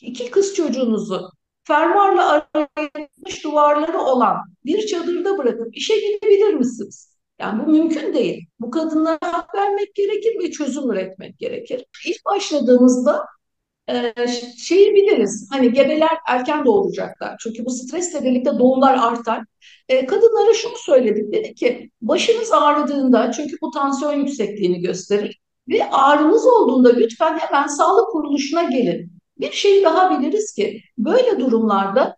iki 0.02 0.32
kız 0.32 0.56
çocuğunuzu 0.56 1.30
fermuarla 1.64 2.48
ayrılmış 2.56 3.44
duvarları 3.44 4.00
olan 4.00 4.38
bir 4.66 4.88
çadırda 4.88 5.38
bırakıp 5.38 5.78
işe 5.78 5.96
gidebilir 5.96 6.54
misiniz? 6.54 7.18
Yani 7.40 7.66
bu 7.66 7.72
mümkün 7.72 8.14
değil. 8.14 8.48
Bu 8.60 8.72
kadınlara 8.72 9.20
hak 9.22 9.56
vermek 9.56 9.96
gerekir 9.96 10.40
ve 10.44 10.52
çözüm 10.52 10.92
üretmek 10.92 11.40
gerekir. 11.40 11.86
İlk 12.08 12.26
başladığımızda 12.26 13.26
e, 13.90 14.14
şeyi 14.58 14.94
biliriz. 14.94 15.48
Hani 15.52 15.74
gebeler 15.74 16.18
erken 16.28 16.66
doğuracaklar. 16.66 17.36
Çünkü 17.40 17.66
bu 17.66 17.70
stresle 17.70 18.24
birlikte 18.24 18.60
doğumlar 18.60 18.98
artar. 18.98 19.44
E, 19.90 20.06
kadınlara 20.06 20.54
şunu 20.54 20.78
söyledik. 20.78 21.34
Dedi 21.34 21.56
ki 21.56 21.92
başınız 22.02 22.52
ağrıdığında 22.52 23.32
çünkü 23.32 23.58
bu 23.62 23.72
tansiyon 23.72 24.14
yüksekliğini 24.14 24.82
gösterir. 24.82 25.40
Ve 25.70 25.90
ağrınız 25.90 26.46
olduğunda 26.48 26.90
lütfen 26.94 27.38
hemen 27.38 27.68
sağlık 27.68 28.12
kuruluşuna 28.12 28.64
gelin. 28.64 29.12
Bir 29.40 29.52
şey 29.52 29.84
daha 29.84 30.20
biliriz 30.20 30.54
ki 30.54 30.82
böyle 30.98 31.40
durumlarda 31.40 32.18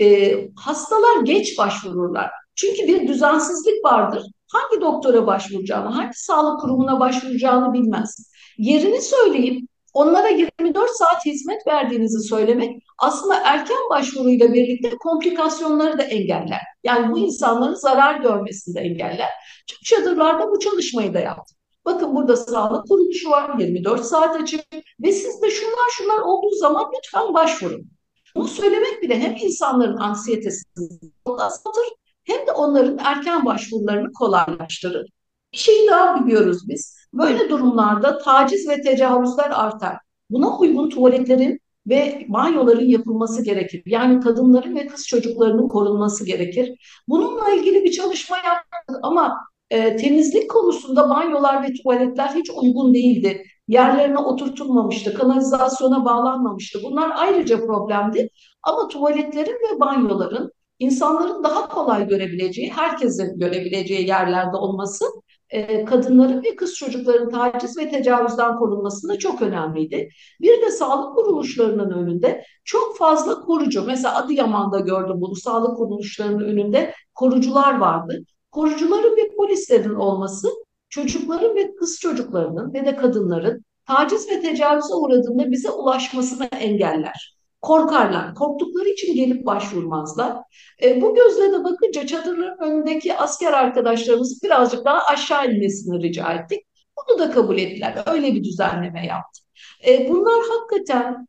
e, 0.00 0.34
hastalar 0.56 1.22
geç 1.24 1.58
başvururlar. 1.58 2.30
Çünkü 2.54 2.88
bir 2.88 3.08
düzensizlik 3.08 3.84
vardır. 3.84 4.22
Hangi 4.52 4.80
doktora 4.80 5.26
başvuracağını, 5.26 5.88
hangi 5.88 6.14
sağlık 6.14 6.60
kurumuna 6.60 7.00
başvuracağını 7.00 7.72
bilmez. 7.72 8.30
Yerini 8.58 9.02
söyleyip 9.02 9.68
onlara 9.96 10.28
24 10.28 10.90
saat 10.90 11.24
hizmet 11.26 11.66
verdiğinizi 11.66 12.20
söylemek 12.20 12.82
aslında 12.98 13.40
erken 13.44 13.78
başvuruyla 13.90 14.52
birlikte 14.52 14.90
komplikasyonları 14.96 15.98
da 15.98 16.02
engeller. 16.02 16.60
Yani 16.84 17.12
bu 17.12 17.18
insanların 17.18 17.74
zarar 17.74 18.20
görmesini 18.20 18.74
de 18.74 18.80
engeller. 18.80 19.30
Tüm 19.66 19.78
çadırlarda 19.84 20.50
bu 20.50 20.58
çalışmayı 20.58 21.14
da 21.14 21.20
yaptık. 21.20 21.58
Bakın 21.84 22.16
burada 22.16 22.36
sağlık 22.36 22.88
kuruluşu 22.88 23.30
var 23.30 23.58
24 23.58 24.04
saat 24.04 24.40
açık 24.40 24.60
ve 25.00 25.12
sizde 25.12 25.50
şunlar 25.50 25.90
şunlar 25.90 26.18
olduğu 26.18 26.54
zaman 26.54 26.92
lütfen 26.96 27.34
başvurun. 27.34 27.90
Bunu 28.36 28.48
söylemek 28.48 29.02
bile 29.02 29.20
hem 29.20 29.36
insanların 29.36 29.96
anksiyetesini 29.96 30.88
azaltır 31.26 31.84
hem 32.24 32.46
de 32.46 32.52
onların 32.52 32.98
erken 32.98 33.44
başvurularını 33.46 34.12
kolaylaştırır. 34.12 35.10
Bir 35.56 35.60
şeyi 35.60 35.88
daha 35.88 36.26
biliyoruz 36.26 36.68
biz. 36.68 36.96
Böyle 37.12 37.48
durumlarda 37.50 38.18
taciz 38.18 38.68
ve 38.68 38.80
tecavüzler 38.80 39.50
artar. 39.50 39.96
Buna 40.30 40.58
uygun 40.58 40.90
tuvaletlerin 40.90 41.60
ve 41.86 42.26
banyoların 42.28 42.84
yapılması 42.84 43.44
gerekir. 43.44 43.82
Yani 43.86 44.20
kadınların 44.20 44.76
ve 44.76 44.86
kız 44.86 45.06
çocuklarının 45.06 45.68
korunması 45.68 46.26
gerekir. 46.26 46.78
Bununla 47.08 47.50
ilgili 47.50 47.84
bir 47.84 47.92
çalışma 47.92 48.36
yaptık 48.36 48.98
ama 49.02 49.36
e, 49.70 49.96
temizlik 49.96 50.50
konusunda 50.50 51.10
banyolar 51.10 51.62
ve 51.62 51.72
tuvaletler 51.82 52.28
hiç 52.34 52.50
uygun 52.50 52.94
değildi. 52.94 53.44
Yerlerine 53.68 54.18
oturtulmamıştı, 54.18 55.14
kanalizasyona 55.14 56.04
bağlanmamıştı. 56.04 56.78
Bunlar 56.84 57.10
ayrıca 57.16 57.66
problemdi. 57.66 58.28
Ama 58.62 58.88
tuvaletlerin 58.88 59.58
ve 59.74 59.80
banyoların 59.80 60.52
insanların 60.78 61.44
daha 61.44 61.68
kolay 61.68 62.08
görebileceği, 62.08 62.70
herkesin 62.70 63.38
görebileceği 63.38 64.08
yerlerde 64.08 64.56
olması 64.56 65.04
e, 65.50 65.84
kadınların 65.84 66.44
ve 66.44 66.56
kız 66.56 66.74
çocukların 66.74 67.30
taciz 67.30 67.78
ve 67.78 67.90
tecavüzden 67.90 68.56
korunmasında 68.56 69.18
çok 69.18 69.42
önemliydi. 69.42 70.08
Bir 70.40 70.62
de 70.62 70.70
sağlık 70.70 71.16
kuruluşlarının 71.16 71.90
önünde 71.90 72.44
çok 72.64 72.96
fazla 72.96 73.40
korucu, 73.40 73.82
mesela 73.86 74.16
Adıyaman'da 74.16 74.80
gördüm 74.80 75.16
bunu, 75.20 75.36
sağlık 75.36 75.76
kuruluşlarının 75.76 76.44
önünde 76.44 76.94
korucular 77.14 77.78
vardı. 77.78 78.18
Korucuların 78.50 79.16
ve 79.16 79.36
polislerin 79.36 79.94
olması 79.94 80.48
çocukların 80.88 81.54
ve 81.54 81.74
kız 81.74 81.98
çocuklarının 82.00 82.74
ve 82.74 82.84
de 82.84 82.96
kadınların 82.96 83.64
taciz 83.86 84.30
ve 84.30 84.40
tecavüze 84.40 84.94
uğradığında 84.94 85.50
bize 85.50 85.70
ulaşmasını 85.70 86.46
engeller. 86.46 87.35
Korkarlar. 87.66 88.34
Korktukları 88.34 88.88
için 88.88 89.14
gelip 89.14 89.46
başvurmazlar. 89.46 90.36
E, 90.82 91.00
bu 91.00 91.14
gözle 91.14 91.52
de 91.52 91.64
bakınca 91.64 92.06
çadırların 92.06 92.58
önündeki 92.62 93.14
asker 93.14 93.52
arkadaşlarımız 93.52 94.42
birazcık 94.42 94.84
daha 94.84 95.02
aşağı 95.02 95.52
inmesini 95.52 96.02
rica 96.02 96.32
ettik. 96.32 96.60
Bunu 96.96 97.18
da 97.18 97.30
kabul 97.30 97.58
ettiler. 97.58 98.02
Öyle 98.06 98.34
bir 98.34 98.44
düzenleme 98.44 99.06
yaptık. 99.06 99.44
E, 99.86 100.08
bunlar 100.08 100.40
hakikaten 100.48 101.26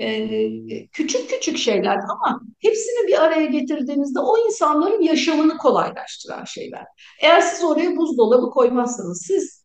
e, 0.00 0.86
küçük 0.86 1.30
küçük 1.30 1.58
şeyler 1.58 1.96
ama 1.96 2.40
hepsini 2.58 3.08
bir 3.08 3.22
araya 3.22 3.46
getirdiğinizde 3.46 4.20
o 4.20 4.38
insanların 4.46 5.02
yaşamını 5.02 5.58
kolaylaştıran 5.58 6.44
şeyler. 6.44 6.84
Eğer 7.22 7.40
siz 7.40 7.64
oraya 7.64 7.96
buzdolabı 7.96 8.50
koymazsanız, 8.50 9.22
siz 9.26 9.64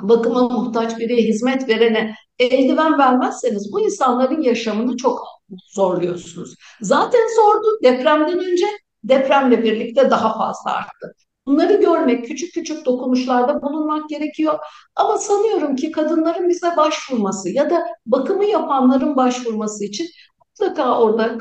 bakıma 0.00 0.48
muhtaç 0.48 0.98
bireye 0.98 1.22
hizmet 1.22 1.68
verene 1.68 2.14
eldiven 2.38 2.98
vermezseniz 2.98 3.72
bu 3.72 3.80
insanların 3.80 4.42
yaşamını 4.42 4.96
çok 4.96 5.26
zorluyorsunuz. 5.68 6.54
Zaten 6.80 7.36
zordu 7.36 7.66
depremden 7.82 8.38
önce, 8.38 8.66
depremle 9.04 9.62
birlikte 9.62 10.10
daha 10.10 10.38
fazla 10.38 10.72
arttı. 10.72 11.14
Bunları 11.46 11.80
görmek, 11.80 12.26
küçük 12.26 12.54
küçük 12.54 12.86
dokunuşlarda 12.86 13.62
bulunmak 13.62 14.08
gerekiyor. 14.08 14.58
Ama 14.96 15.18
sanıyorum 15.18 15.76
ki 15.76 15.90
kadınların 15.90 16.48
bize 16.48 16.76
başvurması 16.76 17.48
ya 17.48 17.70
da 17.70 17.86
bakımı 18.06 18.44
yapanların 18.44 19.16
başvurması 19.16 19.84
için 19.84 20.06
mutlaka 20.38 21.00
orada 21.00 21.38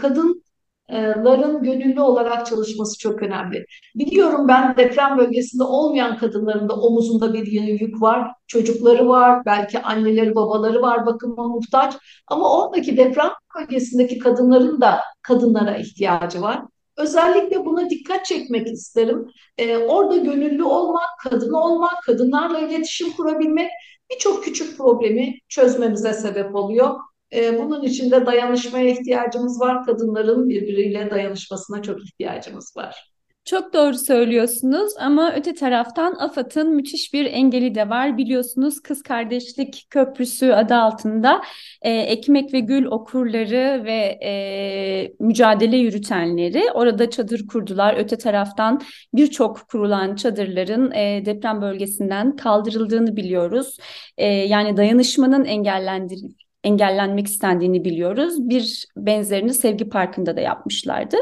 kadınların 0.89 1.63
gönüllü 1.63 2.01
olarak 2.01 2.46
çalışması 2.46 3.00
çok 3.00 3.24
önemli. 3.24 3.65
Biliyorum 3.96 4.48
ben 4.48 4.77
deprem 4.77 5.18
bölgesinde 5.18 5.63
olmayan 5.63 6.18
kadınların 6.18 6.70
da 6.70 6.75
omuzunda 6.75 7.34
bir 7.34 7.48
yük 7.48 8.01
var. 8.01 8.32
Çocukları 8.48 9.08
var, 9.08 9.46
belki 9.46 9.82
anneleri, 9.82 10.36
babaları 10.36 10.82
var 10.82 11.06
bakıma 11.06 11.48
muhtaç. 11.48 11.94
Ama 12.27 12.58
oradaki 12.58 12.98
deprem 12.98 13.32
bölgesindeki 13.60 14.20
kadınların 14.20 14.82
da 14.82 15.00
kadınlara 15.22 15.77
ihtiyacı 15.77 16.42
var. 16.42 16.62
Özellikle 16.98 17.65
buna 17.65 17.89
dikkat 17.89 18.25
çekmek 18.25 18.68
isterim. 18.68 19.27
Ee, 19.58 19.77
orada 19.77 20.18
gönüllü 20.18 20.63
olmak, 20.63 21.10
kadın 21.24 21.54
olmak, 21.54 22.04
kadınlarla 22.04 22.60
iletişim 22.60 23.12
kurabilmek 23.12 23.70
birçok 24.12 24.44
küçük 24.44 24.77
problemi 24.77 25.39
çözmemize 25.50 26.13
sebep 26.13 26.56
oluyor. 26.56 26.96
Ee, 27.34 27.60
bunun 27.60 27.84
için 27.84 28.12
de 28.12 28.25
dayanışmaya 28.25 28.89
ihtiyacımız 28.89 29.62
var. 29.62 29.86
Kadınların 29.86 30.50
birbiriyle 30.50 31.12
dayanışmasına 31.12 31.82
çok 31.82 32.03
ihtiyacımız 32.05 32.77
var. 32.77 33.15
Çok 33.46 33.74
doğru 33.74 33.98
söylüyorsunuz 33.98 34.94
ama 35.00 35.34
öte 35.36 35.53
taraftan 35.53 36.15
AFAD'ın 36.15 36.75
müthiş 36.75 37.13
bir 37.13 37.25
engeli 37.25 37.75
de 37.75 37.89
var. 37.89 38.17
Biliyorsunuz 38.17 38.79
Kız 38.82 39.03
Kardeşlik 39.03 39.88
Köprüsü 39.89 40.51
adı 40.51 40.75
altında 40.75 41.41
e, 41.82 41.91
ekmek 41.91 42.53
ve 42.53 42.60
gül 42.60 42.86
okurları 42.86 43.86
ve 43.86 44.20
e, 44.24 45.13
mücadele 45.20 45.77
yürütenleri 45.77 46.72
orada 46.74 47.10
çadır 47.10 47.48
kurdular. 47.48 47.96
Öte 47.98 48.17
taraftan 48.17 48.82
birçok 49.13 49.70
kurulan 49.70 50.15
çadırların 50.15 50.91
e, 50.91 51.25
deprem 51.25 51.62
bölgesinden 51.62 52.36
kaldırıldığını 52.36 53.15
biliyoruz. 53.15 53.77
E, 54.17 54.25
yani 54.27 54.77
dayanışmanın 54.77 55.46
engellendir 55.46 56.20
engellenmek 56.66 57.28
istendiğini 57.28 57.86
biliyoruz. 57.86 58.50
Bir 58.50 58.86
benzerini 58.98 59.54
Sevgi 59.54 59.90
Parkı'nda 59.90 60.38
da 60.38 60.42
yapmışlardı. 60.42 61.18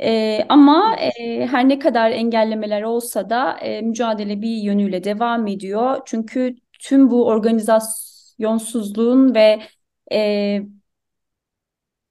E, 0.00 0.44
ama 0.48 0.96
e, 0.96 1.46
her 1.46 1.68
ne 1.68 1.78
kadar 1.78 2.10
engellemeler 2.10 2.82
olsa 2.82 3.30
da 3.30 3.58
e, 3.58 3.82
mücadele 3.82 4.42
bir 4.42 4.56
yönüyle 4.56 5.04
devam 5.04 5.46
ediyor. 5.46 6.00
Çünkü 6.06 6.56
tüm 6.78 7.10
bu 7.10 7.26
organizasyonsuzluğun 7.26 9.34
ve 9.34 9.60
e, 10.12 10.62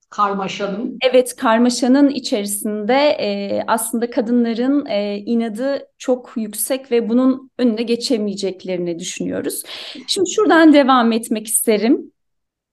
karmaşanın. 0.10 0.98
Evet, 1.02 1.36
karmaşanın 1.36 2.10
içerisinde 2.10 2.94
e, 2.94 3.64
aslında 3.68 4.10
kadınların 4.10 4.86
e, 4.86 5.18
inadı 5.18 5.88
çok 5.98 6.34
yüksek 6.36 6.92
ve 6.92 7.10
bunun 7.10 7.52
önüne 7.58 7.84
geçemeyeceklerini 7.84 9.00
düşünüyoruz. 9.00 9.64
Şimdi 10.08 10.30
şuradan 10.30 10.74
devam 10.74 11.12
etmek 11.12 11.48
isterim. 11.48 12.12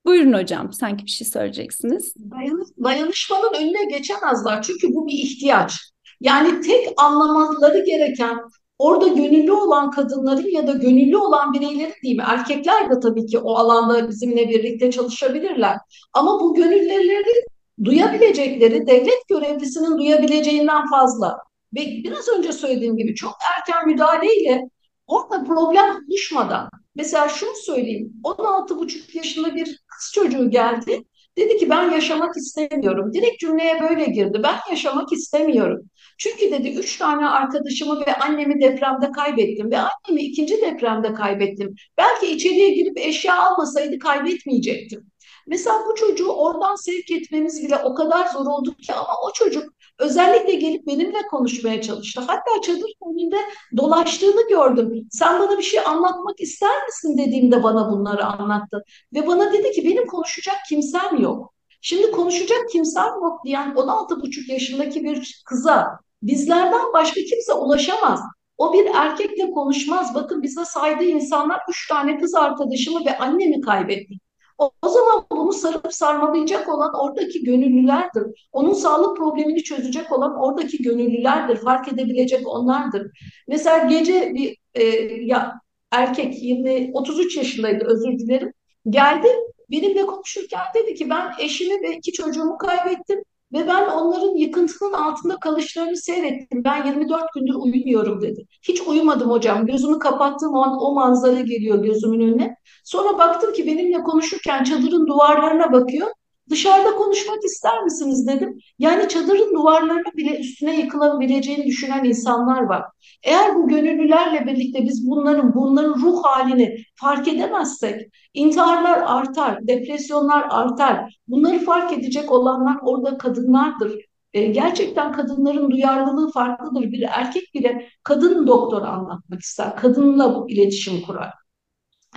Buyurun 0.05 0.33
hocam, 0.33 0.73
sanki 0.73 1.05
bir 1.05 1.11
şey 1.11 1.27
söyleyeceksiniz. 1.27 2.13
Dayanış, 2.31 2.67
dayanışmanın 2.83 3.53
önüne 3.53 3.85
geçemezler 3.85 4.61
çünkü 4.61 4.95
bu 4.95 5.07
bir 5.07 5.13
ihtiyaç. 5.13 5.73
Yani 6.21 6.61
tek 6.61 6.87
anlamaları 6.97 7.85
gereken 7.85 8.37
orada 8.79 9.07
gönüllü 9.07 9.51
olan 9.51 9.91
kadınların 9.91 10.51
ya 10.51 10.67
da 10.67 10.71
gönüllü 10.71 11.17
olan 11.17 11.53
bireylerin 11.53 11.93
değil 12.03 12.15
mi? 12.15 12.23
Erkekler 12.27 12.89
de 12.89 12.99
tabii 12.99 13.25
ki 13.25 13.39
o 13.39 13.55
alanda 13.55 14.09
bizimle 14.09 14.49
birlikte 14.49 14.91
çalışabilirler. 14.91 15.77
Ama 16.13 16.39
bu 16.39 16.53
gönüllüleri 16.53 17.45
duyabilecekleri 17.83 18.87
devlet 18.87 19.27
görevlisinin 19.29 19.97
duyabileceğinden 19.97 20.89
fazla. 20.89 21.37
Ve 21.75 21.81
biraz 22.03 22.29
önce 22.29 22.51
söylediğim 22.51 22.97
gibi 22.97 23.15
çok 23.15 23.33
erken 23.57 23.87
müdahaleyle 23.87 24.61
orada 25.07 25.43
problem 25.43 25.95
oluşmadan 26.09 26.69
Mesela 26.95 27.29
şunu 27.29 27.55
söyleyeyim. 27.55 28.13
16,5 28.23 29.17
yaşında 29.17 29.55
bir 29.55 29.79
kız 29.97 30.11
çocuğu 30.13 30.49
geldi. 30.49 31.03
Dedi 31.37 31.57
ki 31.57 31.69
ben 31.69 31.91
yaşamak 31.91 32.37
istemiyorum. 32.37 33.13
Direkt 33.13 33.39
cümleye 33.39 33.81
böyle 33.81 34.05
girdi. 34.05 34.39
Ben 34.43 34.55
yaşamak 34.69 35.13
istemiyorum. 35.13 35.89
Çünkü 36.17 36.51
dedi 36.51 36.69
üç 36.69 36.97
tane 36.97 37.29
arkadaşımı 37.29 37.99
ve 38.07 38.15
annemi 38.15 38.61
depremde 38.61 39.11
kaybettim 39.11 39.71
ve 39.71 39.77
annemi 39.77 40.21
ikinci 40.21 40.61
depremde 40.61 41.13
kaybettim. 41.13 41.75
Belki 41.97 42.27
içeriye 42.27 42.69
girip 42.69 42.97
eşya 42.97 43.43
almasaydı 43.43 43.99
kaybetmeyecektim. 43.99 45.11
Mesela 45.47 45.83
bu 45.89 45.95
çocuğu 45.95 46.31
oradan 46.31 46.75
sevk 46.75 47.11
etmemiz 47.11 47.63
bile 47.63 47.77
o 47.77 47.95
kadar 47.95 48.27
zor 48.27 48.45
oldu 48.45 48.75
ki 48.75 48.93
ama 48.93 49.13
o 49.27 49.33
çocuk 49.33 49.73
özellikle 49.99 50.55
gelip 50.55 50.87
benimle 50.87 51.27
konuşmaya 51.27 51.81
çalıştı. 51.81 52.21
Hatta 52.27 52.61
çadır 52.61 52.91
önünde 53.09 53.37
dolaştığını 53.77 54.47
gördüm. 54.49 55.07
Sen 55.11 55.39
bana 55.39 55.57
bir 55.57 55.63
şey 55.63 55.79
anlatmak 55.79 56.41
ister 56.41 56.85
misin 56.85 57.17
dediğimde 57.17 57.63
bana 57.63 57.91
bunları 57.91 58.25
anlattı. 58.25 58.83
Ve 59.13 59.27
bana 59.27 59.53
dedi 59.53 59.71
ki 59.71 59.85
benim 59.85 60.07
konuşacak 60.07 60.55
kimsem 60.69 61.21
yok. 61.21 61.53
Şimdi 61.81 62.11
konuşacak 62.11 62.69
kimsem 62.71 63.05
yok 63.05 63.45
diyen 63.45 63.73
16,5 63.75 64.51
yaşındaki 64.51 65.03
bir 65.03 65.43
kıza 65.45 65.99
bizlerden 66.21 66.93
başka 66.93 67.21
kimse 67.21 67.53
ulaşamaz. 67.53 68.19
O 68.57 68.73
bir 68.73 68.85
erkekle 68.85 69.51
konuşmaz. 69.51 70.15
Bakın 70.15 70.43
bize 70.43 70.65
saydığı 70.65 71.03
insanlar 71.03 71.59
üç 71.69 71.87
tane 71.87 72.19
kız 72.19 72.35
arkadaşımı 72.35 73.05
ve 73.05 73.17
annemi 73.17 73.61
kaybettik. 73.61 74.21
O, 74.57 74.71
o 74.81 74.89
zaman 74.89 75.25
bunu 75.31 75.53
sarıp 75.53 75.93
sarmalayacak 75.93 76.69
olan 76.69 76.93
oradaki 76.99 77.43
gönüllülerdir. 77.43 78.47
Onun 78.51 78.73
sağlık 78.73 79.17
problemini 79.17 79.63
çözecek 79.63 80.11
olan 80.11 80.35
oradaki 80.41 80.77
gönüllülerdir. 80.77 81.57
Fark 81.57 81.87
edebilecek 81.87 82.47
onlardır. 82.47 83.07
Mesela 83.47 83.85
gece 83.85 84.33
bir 84.33 84.57
e, 84.73 84.83
ya 85.25 85.53
erkek 85.91 86.43
20 86.43 86.91
33 86.93 87.37
yaşındaydı 87.37 87.85
özür 87.85 88.19
dilerim. 88.19 88.53
Geldi 88.89 89.27
benimle 89.71 90.05
konuşurken 90.05 90.61
dedi 90.75 90.95
ki 90.95 91.09
ben 91.09 91.31
eşimi 91.39 91.81
ve 91.81 91.97
iki 91.97 92.11
çocuğumu 92.11 92.57
kaybettim. 92.57 93.23
Ve 93.53 93.67
ben 93.67 93.89
onların 93.89 94.35
yıkıntının 94.35 94.93
altında 94.93 95.39
kalışlarını 95.39 95.97
seyrettim. 95.97 96.63
Ben 96.63 96.85
24 96.85 97.33
gündür 97.33 97.55
uyumuyorum 97.55 98.21
dedi. 98.21 98.45
Hiç 98.61 98.81
uyumadım 98.81 99.29
hocam. 99.29 99.65
Gözümü 99.65 99.99
kapattığım 99.99 100.55
an 100.55 100.77
o 100.81 100.93
manzara 100.93 101.41
geliyor 101.41 101.83
gözümün 101.83 102.19
önüne. 102.19 102.55
Sonra 102.83 103.17
baktım 103.17 103.53
ki 103.53 103.67
benimle 103.67 104.03
konuşurken 104.03 104.63
çadırın 104.63 105.07
duvarlarına 105.07 105.73
bakıyor. 105.73 106.07
Dışarıda 106.49 106.95
konuşmak 106.95 107.43
ister 107.43 107.83
misiniz 107.83 108.27
dedim. 108.27 108.57
Yani 108.79 109.07
çadırın 109.07 109.55
duvarlarını 109.55 110.17
bile 110.17 110.39
üstüne 110.39 110.79
yıkılabileceğini 110.79 111.65
düşünen 111.65 112.03
insanlar 112.03 112.61
var. 112.61 112.83
Eğer 113.23 113.55
bu 113.55 113.67
gönüllülerle 113.67 114.45
birlikte 114.45 114.83
biz 114.83 115.09
bunların 115.09 115.55
bunların 115.55 115.93
ruh 116.01 116.23
halini 116.23 116.77
fark 116.95 117.27
edemezsek 117.27 118.01
intiharlar 118.33 119.03
artar, 119.05 119.67
depresyonlar 119.67 120.47
artar. 120.49 121.17
Bunları 121.27 121.59
fark 121.59 121.93
edecek 121.93 122.31
olanlar 122.31 122.77
orada 122.81 123.17
kadınlardır. 123.17 124.05
E, 124.33 124.45
gerçekten 124.45 125.11
kadınların 125.11 125.71
duyarlılığı 125.71 126.31
farklıdır. 126.31 126.91
Bir 126.91 127.05
erkek 127.11 127.53
bile 127.53 127.89
kadın 128.03 128.47
doktora 128.47 128.87
anlatmak 128.87 129.41
ister. 129.41 129.75
Kadınla 129.75 130.35
bu 130.35 130.49
iletişim 130.49 131.01
kurar. 131.01 131.33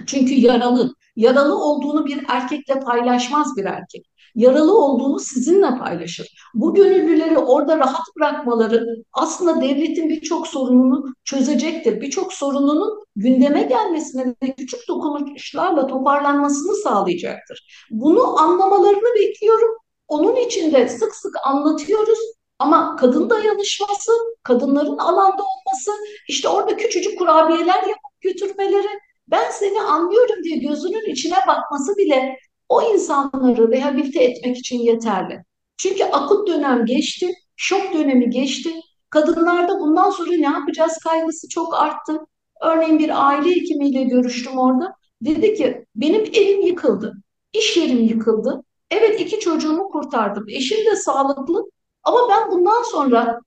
Çünkü 0.07 0.35
yaralı. 0.35 0.95
Yaralı 1.17 1.65
olduğunu 1.65 2.07
bir 2.07 2.25
erkekle 2.29 2.81
paylaşmaz 2.81 3.57
bir 3.57 3.65
erkek. 3.65 4.07
Yaralı 4.35 4.79
olduğunu 4.85 5.19
sizinle 5.19 5.79
paylaşır. 5.79 6.29
Bu 6.55 6.75
gönüllüleri 6.75 7.39
orada 7.39 7.79
rahat 7.79 8.07
bırakmaları 8.17 8.87
aslında 9.13 9.61
devletin 9.61 10.09
birçok 10.09 10.47
sorununu 10.47 11.15
çözecektir. 11.25 12.01
Birçok 12.01 12.33
sorununun 12.33 13.05
gündeme 13.17 13.63
gelmesine 13.63 14.35
ve 14.43 14.55
küçük 14.55 14.89
dokunuşlarla 14.89 15.87
toparlanmasını 15.87 16.75
sağlayacaktır. 16.75 17.87
Bunu 17.91 18.41
anlamalarını 18.41 19.15
bekliyorum. 19.15 19.71
Onun 20.09 20.37
için 20.37 20.73
de 20.73 20.89
sık 20.89 21.15
sık 21.15 21.35
anlatıyoruz 21.45 22.19
ama 22.59 22.97
kadın 22.97 23.31
dayanışması, 23.31 24.13
kadınların 24.43 24.99
alanda 24.99 25.43
olması, 25.43 25.91
işte 26.29 26.49
orada 26.49 26.77
küçücük 26.77 27.19
kurabiyeler 27.19 27.83
yapıp 27.83 28.21
götürmeleri, 28.21 28.89
ben 29.29 29.51
seni 29.51 29.81
anlıyorum 29.81 30.45
diye 30.45 30.57
gözünün 30.57 31.13
içine 31.13 31.37
bakması 31.49 31.97
bile 31.97 32.37
o 32.69 32.83
insanları 32.83 33.71
rehabilite 33.71 34.25
etmek 34.25 34.57
için 34.59 34.79
yeterli. 34.79 35.45
Çünkü 35.77 36.05
akut 36.05 36.49
dönem 36.49 36.87
geçti, 36.87 37.33
şok 37.57 37.95
dönemi 37.95 38.31
geçti. 38.31 38.71
Kadınlarda 39.11 39.81
bundan 39.81 40.11
sonra 40.11 40.31
ne 40.31 40.47
yapacağız 40.47 40.99
kaygısı 41.05 41.49
çok 41.49 41.75
arttı. 41.75 42.21
Örneğin 42.63 42.99
bir 42.99 43.29
aile 43.29 43.51
hekimiyle 43.51 44.03
görüştüm 44.03 44.59
orada. 44.59 44.95
Dedi 45.23 45.55
ki 45.55 45.87
benim 45.95 46.23
evim 46.23 46.61
yıkıldı, 46.61 47.15
iş 47.53 47.77
yerim 47.77 48.05
yıkıldı. 48.05 48.63
Evet 48.91 49.21
iki 49.21 49.41
çocuğumu 49.41 49.89
kurtardım, 49.89 50.45
eşim 50.49 50.87
de 50.87 50.97
sağlıklı 50.97 51.65
ama 52.05 52.19
ben 52.31 52.51
bundan 52.51 52.83
sonra 52.83 53.41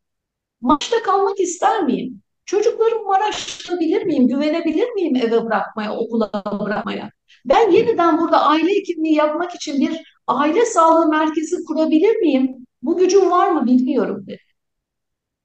maçta 0.62 1.04
kalmak 1.04 1.40
ister 1.40 1.84
miyim? 1.84 2.22
Çocuklarımı 2.46 3.04
Maraş'ta 3.04 3.76
miyim? 3.76 4.28
Güvenebilir 4.28 4.90
miyim 4.90 5.16
eve 5.16 5.46
bırakmaya, 5.46 5.96
okula 5.98 6.32
bırakmaya? 6.60 7.12
Ben 7.46 7.72
yeniden 7.72 8.18
burada 8.18 8.42
aile 8.42 8.72
hekimliği 8.72 9.16
yapmak 9.16 9.56
için 9.56 9.80
bir 9.82 9.98
aile 10.28 10.66
sağlığı 10.66 11.10
merkezi 11.10 11.64
kurabilir 11.66 12.16
miyim? 12.16 12.68
Bu 12.82 12.98
gücüm 12.98 13.32
var 13.32 13.52
mı 13.52 13.66
bilmiyorum 13.66 14.24
dedi. 14.28 14.42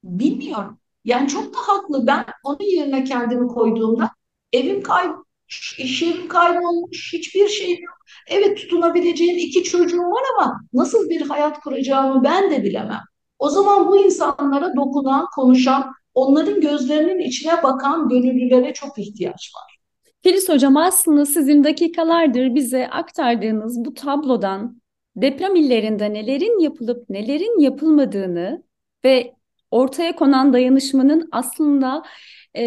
Bilmiyorum. 0.05 0.79
Yani 1.05 1.29
çok 1.29 1.55
da 1.55 1.59
haklı. 1.59 2.07
Ben 2.07 2.25
onun 2.45 2.77
yerine 2.77 3.05
kendimi 3.05 3.49
koyduğumda 3.49 4.11
evim 4.53 4.83
kaybolmuş, 4.83 5.79
iş 5.79 6.03
yerim 6.03 6.29
kaybolmuş, 6.29 7.13
hiçbir 7.13 7.49
şey 7.49 7.71
yok. 7.71 7.97
Evet 8.29 8.59
tutunabileceğim 8.59 9.39
iki 9.39 9.63
çocuğum 9.63 10.11
var 10.11 10.23
ama 10.37 10.61
nasıl 10.73 11.09
bir 11.11 11.21
hayat 11.21 11.61
kuracağımı 11.61 12.25
ben 12.25 12.51
de 12.51 12.63
bilemem. 12.65 13.01
O 13.39 13.49
zaman 13.51 13.89
bu 13.89 13.97
insanlara 13.97 14.77
dokunan, 14.77 15.27
konuşan, 15.35 15.93
onların 16.15 16.61
gözlerinin 16.61 17.19
içine 17.19 17.63
bakan 17.63 18.09
gönüllülere 18.09 18.73
çok 18.75 18.99
ihtiyaç 18.99 19.53
var. 19.57 19.76
Filiz 20.27 20.49
Hocam 20.49 20.77
aslında 20.77 21.27
sizin 21.27 21.65
dakikalardır 21.65 22.55
bize 22.55 22.89
aktardığınız 22.91 23.85
bu 23.85 23.95
tablodan 23.95 24.83
deprem 25.17 25.57
illerinde 25.57 26.13
nelerin 26.13 26.59
yapılıp 26.59 27.11
nelerin 27.11 27.61
yapılmadığını 27.61 28.63
ve 29.05 29.35
ortaya 29.71 30.17
konan 30.17 30.53
dayanışmanın 30.53 31.29
aslında 31.33 32.03
e, 32.57 32.65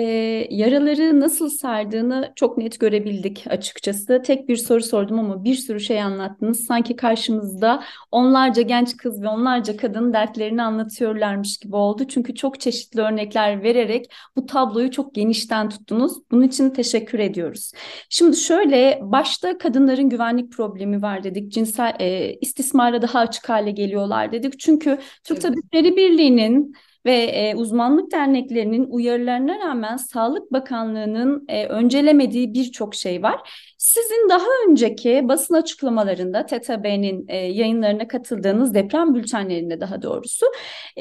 yaraları 0.50 1.20
nasıl 1.20 1.50
sardığını 1.50 2.34
çok 2.36 2.58
net 2.58 2.80
görebildik 2.80 3.46
açıkçası. 3.50 4.22
Tek 4.26 4.50
bir 4.50 4.56
soru 4.56 4.84
sordum 4.84 5.20
ama 5.20 5.44
bir 5.44 5.56
sürü 5.56 5.80
şey 5.80 6.02
anlattınız. 6.02 6.66
Sanki 6.66 6.96
karşımızda 6.96 7.84
onlarca 8.12 8.62
genç 8.62 8.98
kız 8.98 9.22
ve 9.22 9.28
onlarca 9.28 9.78
kadın 9.78 10.14
dertlerini 10.14 10.62
anlatıyorlarmış 10.62 11.58
gibi 11.58 11.76
oldu. 11.76 12.04
Çünkü 12.08 12.36
çok 12.36 12.60
çeşitli 12.60 13.02
örnekler 13.02 13.64
vererek 13.64 14.12
bu 14.36 14.46
tabloyu 14.46 14.92
çok 14.92 15.16
genişten 15.16 15.70
tuttunuz. 15.70 16.14
Bunun 16.32 16.44
için 16.44 16.70
teşekkür 16.70 17.20
ediyoruz. 17.20 17.72
Şimdi 18.10 18.38
şöyle 18.38 19.00
başta 19.02 19.58
kadınların 19.58 20.10
güvenlik 20.10 20.52
problemi 20.52 21.02
var 21.02 21.24
dedik. 21.24 21.52
Cinsel 21.52 21.96
e, 22.00 22.34
istismara 22.42 23.02
daha 23.02 23.20
açık 23.20 23.50
hale 23.50 23.72
geliyorlar 23.72 24.32
dedik. 24.32 24.60
Çünkü 24.60 24.98
Türk 25.24 25.38
evet. 25.38 25.42
Tabipleri 25.42 25.98
Birliği'nin 25.98 26.74
ve 27.06 27.14
e, 27.14 27.56
uzmanlık 27.56 28.12
derneklerinin 28.12 28.88
uyarılarına 28.90 29.60
rağmen 29.60 29.98
Sağlık 29.98 30.54
Bakanlığı'nın 30.54 31.46
e, 31.48 31.66
öncelemediği 31.66 32.54
birçok 32.54 32.96
şey 32.96 33.24
var. 33.24 33.50
Sizin 33.78 34.30
daha 34.30 34.48
önceki 34.68 35.22
basın 35.28 35.54
açıklamalarında 35.54 36.46
TTB'nin 36.46 37.26
e, 37.28 37.38
yayınlarına 37.38 38.08
katıldığınız 38.08 38.74
deprem 38.74 39.16
bültenlerinde 39.16 39.82
daha 39.82 40.02
doğrusu 40.02 40.46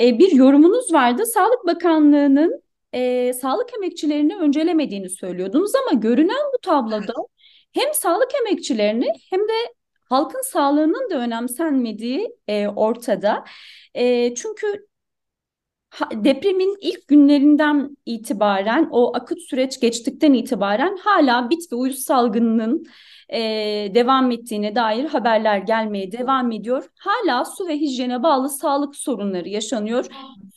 e, 0.01 0.19
bir 0.19 0.33
yorumunuz 0.33 0.93
vardı. 0.93 1.27
Sağlık 1.27 1.67
Bakanlığı'nın 1.67 2.63
e, 2.93 3.33
sağlık 3.33 3.75
emekçilerini 3.75 4.37
öncelemediğini 4.37 5.11
söylüyordunuz 5.11 5.73
ama 5.75 6.01
görünen 6.01 6.53
bu 6.55 6.59
tabloda 6.63 7.13
hem 7.73 7.95
sağlık 7.95 8.31
emekçilerini 8.41 9.07
hem 9.31 9.41
de 9.41 9.75
halkın 10.09 10.43
sağlığının 10.43 11.11
da 11.11 11.19
önemsenmediği 11.19 12.37
e, 12.49 12.69
ortada. 12.69 13.45
E, 13.95 14.35
çünkü 14.35 14.87
depremin 16.13 16.77
ilk 16.81 17.09
günlerinden 17.09 17.97
itibaren 18.07 18.89
o 18.91 19.17
akut 19.17 19.43
süreç 19.43 19.81
geçtikten 19.81 20.33
itibaren 20.33 20.97
hala 21.01 21.51
bit 21.51 21.73
ve 21.73 21.77
uyuz 21.77 21.99
salgınının 21.99 22.85
e, 23.33 23.41
devam 23.95 24.31
ettiğine 24.31 24.75
dair 24.75 25.05
haberler 25.05 25.59
gelmeye 25.59 26.13
devam 26.13 26.53
ediyor. 26.53 26.91
Hala 26.99 27.45
su 27.45 27.69
ve 27.69 27.77
hijyene 27.77 28.23
bağlı 28.23 28.49
sağlık 28.49 28.97
sorunları 28.97 29.49
yaşanıyor. 29.49 30.07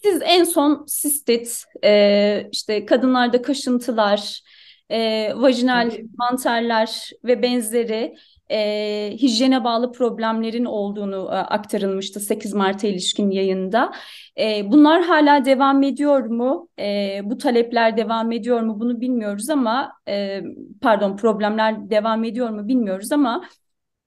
Siz 0.03 0.21
en 0.25 0.43
son 0.43 0.85
sistit, 0.87 1.63
e, 1.83 2.49
işte 2.51 2.85
kadınlarda 2.85 3.41
kaşıntılar, 3.41 4.41
e, 4.89 5.31
vajinal 5.35 5.91
mantarlar 6.17 7.09
ve 7.23 7.41
benzeri 7.41 8.15
e, 8.51 9.17
hijyene 9.17 9.63
bağlı 9.63 9.91
problemlerin 9.91 10.65
olduğunu 10.65 11.29
e, 11.31 11.35
aktarılmıştı 11.35 12.19
8 12.19 12.53
Mart'a 12.53 12.87
ilişkin 12.87 13.31
yayında. 13.31 13.91
E, 14.39 14.71
bunlar 14.71 15.03
hala 15.03 15.45
devam 15.45 15.83
ediyor 15.83 16.25
mu? 16.25 16.69
E, 16.79 17.19
bu 17.23 17.37
talepler 17.37 17.97
devam 17.97 18.31
ediyor 18.31 18.61
mu? 18.61 18.79
Bunu 18.79 19.01
bilmiyoruz 19.01 19.49
ama 19.49 19.93
e, 20.07 20.41
pardon 20.81 21.17
problemler 21.17 21.89
devam 21.89 22.23
ediyor 22.23 22.49
mu 22.49 22.67
bilmiyoruz 22.67 23.11
ama 23.11 23.43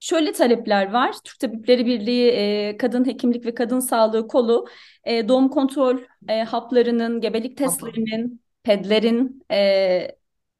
Şöyle 0.00 0.32
talepler 0.32 0.92
var. 0.92 1.14
Türk 1.24 1.40
Tabipleri 1.40 1.86
Birliği 1.86 2.30
e, 2.30 2.76
Kadın 2.76 3.06
Hekimlik 3.06 3.46
ve 3.46 3.54
Kadın 3.54 3.80
Sağlığı 3.80 4.28
Kolu 4.28 4.66
e, 5.04 5.28
doğum 5.28 5.48
kontrol 5.48 5.98
e, 6.28 6.42
haplarının, 6.42 7.20
gebelik 7.20 7.56
testlerinin, 7.56 8.40
pedlerin 8.62 9.42
e, 9.50 9.58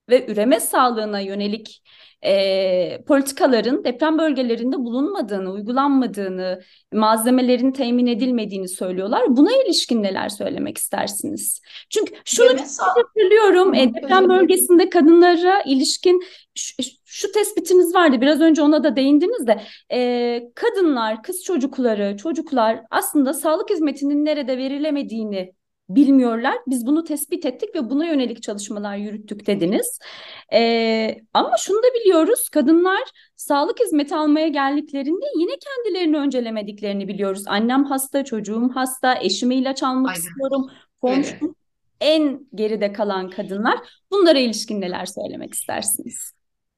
ve 0.09 0.27
üreme 0.33 0.61
sağlığına 0.61 1.21
yönelik 1.21 1.83
e, 2.25 3.03
politikaların 3.07 3.85
deprem 3.85 4.19
bölgelerinde 4.19 4.77
bulunmadığını, 4.77 5.53
uygulanmadığını, 5.53 6.61
malzemelerin 6.93 7.73
temin 7.73 8.07
edilmediğini 8.07 8.69
söylüyorlar. 8.69 9.37
Buna 9.37 9.51
ilişkin 9.65 10.03
neler 10.03 10.29
söylemek 10.29 10.79
istersiniz? 10.79 11.61
Çünkü 11.91 12.15
şunu 12.25 12.49
hatırlıyorum, 12.79 13.75
e, 13.75 13.95
deprem 13.95 14.29
bölgesinde 14.29 14.91
kadınlara 14.91 15.63
ilişkin 15.63 16.23
şu, 16.55 16.83
şu 17.05 17.33
tespitiniz 17.33 17.95
vardı, 17.95 18.21
biraz 18.21 18.41
önce 18.41 18.63
ona 18.63 18.85
da 18.85 18.97
değindiniz 18.97 19.47
de, 19.47 19.61
e, 19.93 20.41
kadınlar, 20.55 21.23
kız 21.23 21.43
çocukları, 21.43 22.17
çocuklar 22.17 22.83
aslında 22.91 23.35
sağlık 23.35 23.71
hizmetinin 23.71 24.25
nerede 24.25 24.59
verilemediğini 24.59 25.53
bilmiyorlar. 25.89 26.55
Biz 26.67 26.87
bunu 26.87 27.05
tespit 27.05 27.47
ettik 27.47 27.75
ve 27.75 27.91
buna 27.91 28.07
yönelik 28.07 28.43
çalışmalar 28.43 28.97
yürüttük 28.97 29.47
dediniz. 29.47 29.99
Ee, 30.53 31.17
ama 31.35 31.57
şunu 31.59 31.79
da 31.79 31.87
biliyoruz, 32.01 32.49
kadınlar 32.49 33.03
sağlık 33.37 33.81
hizmeti 33.81 34.15
almaya 34.15 34.49
geldiklerinde 34.49 35.27
yine 35.39 35.53
kendilerini 35.59 36.17
öncelemediklerini 36.17 37.09
biliyoruz. 37.09 37.45
Annem 37.47 37.85
hasta, 37.85 38.25
çocuğum 38.25 38.71
hasta, 38.75 39.19
eşime 39.21 39.57
ilaç 39.57 39.83
almak 39.83 40.11
Aynen. 40.11 40.21
istiyorum, 40.21 40.71
komşum 41.01 41.39
Evet. 41.43 41.55
en 42.01 42.47
geride 42.55 42.93
kalan 42.93 43.31
kadınlar. 43.31 43.79
Bunlara 44.11 44.39
ilişkin 44.39 44.81
neler 44.81 45.07
söylemek 45.07 45.55
istersiniz? 45.55 46.33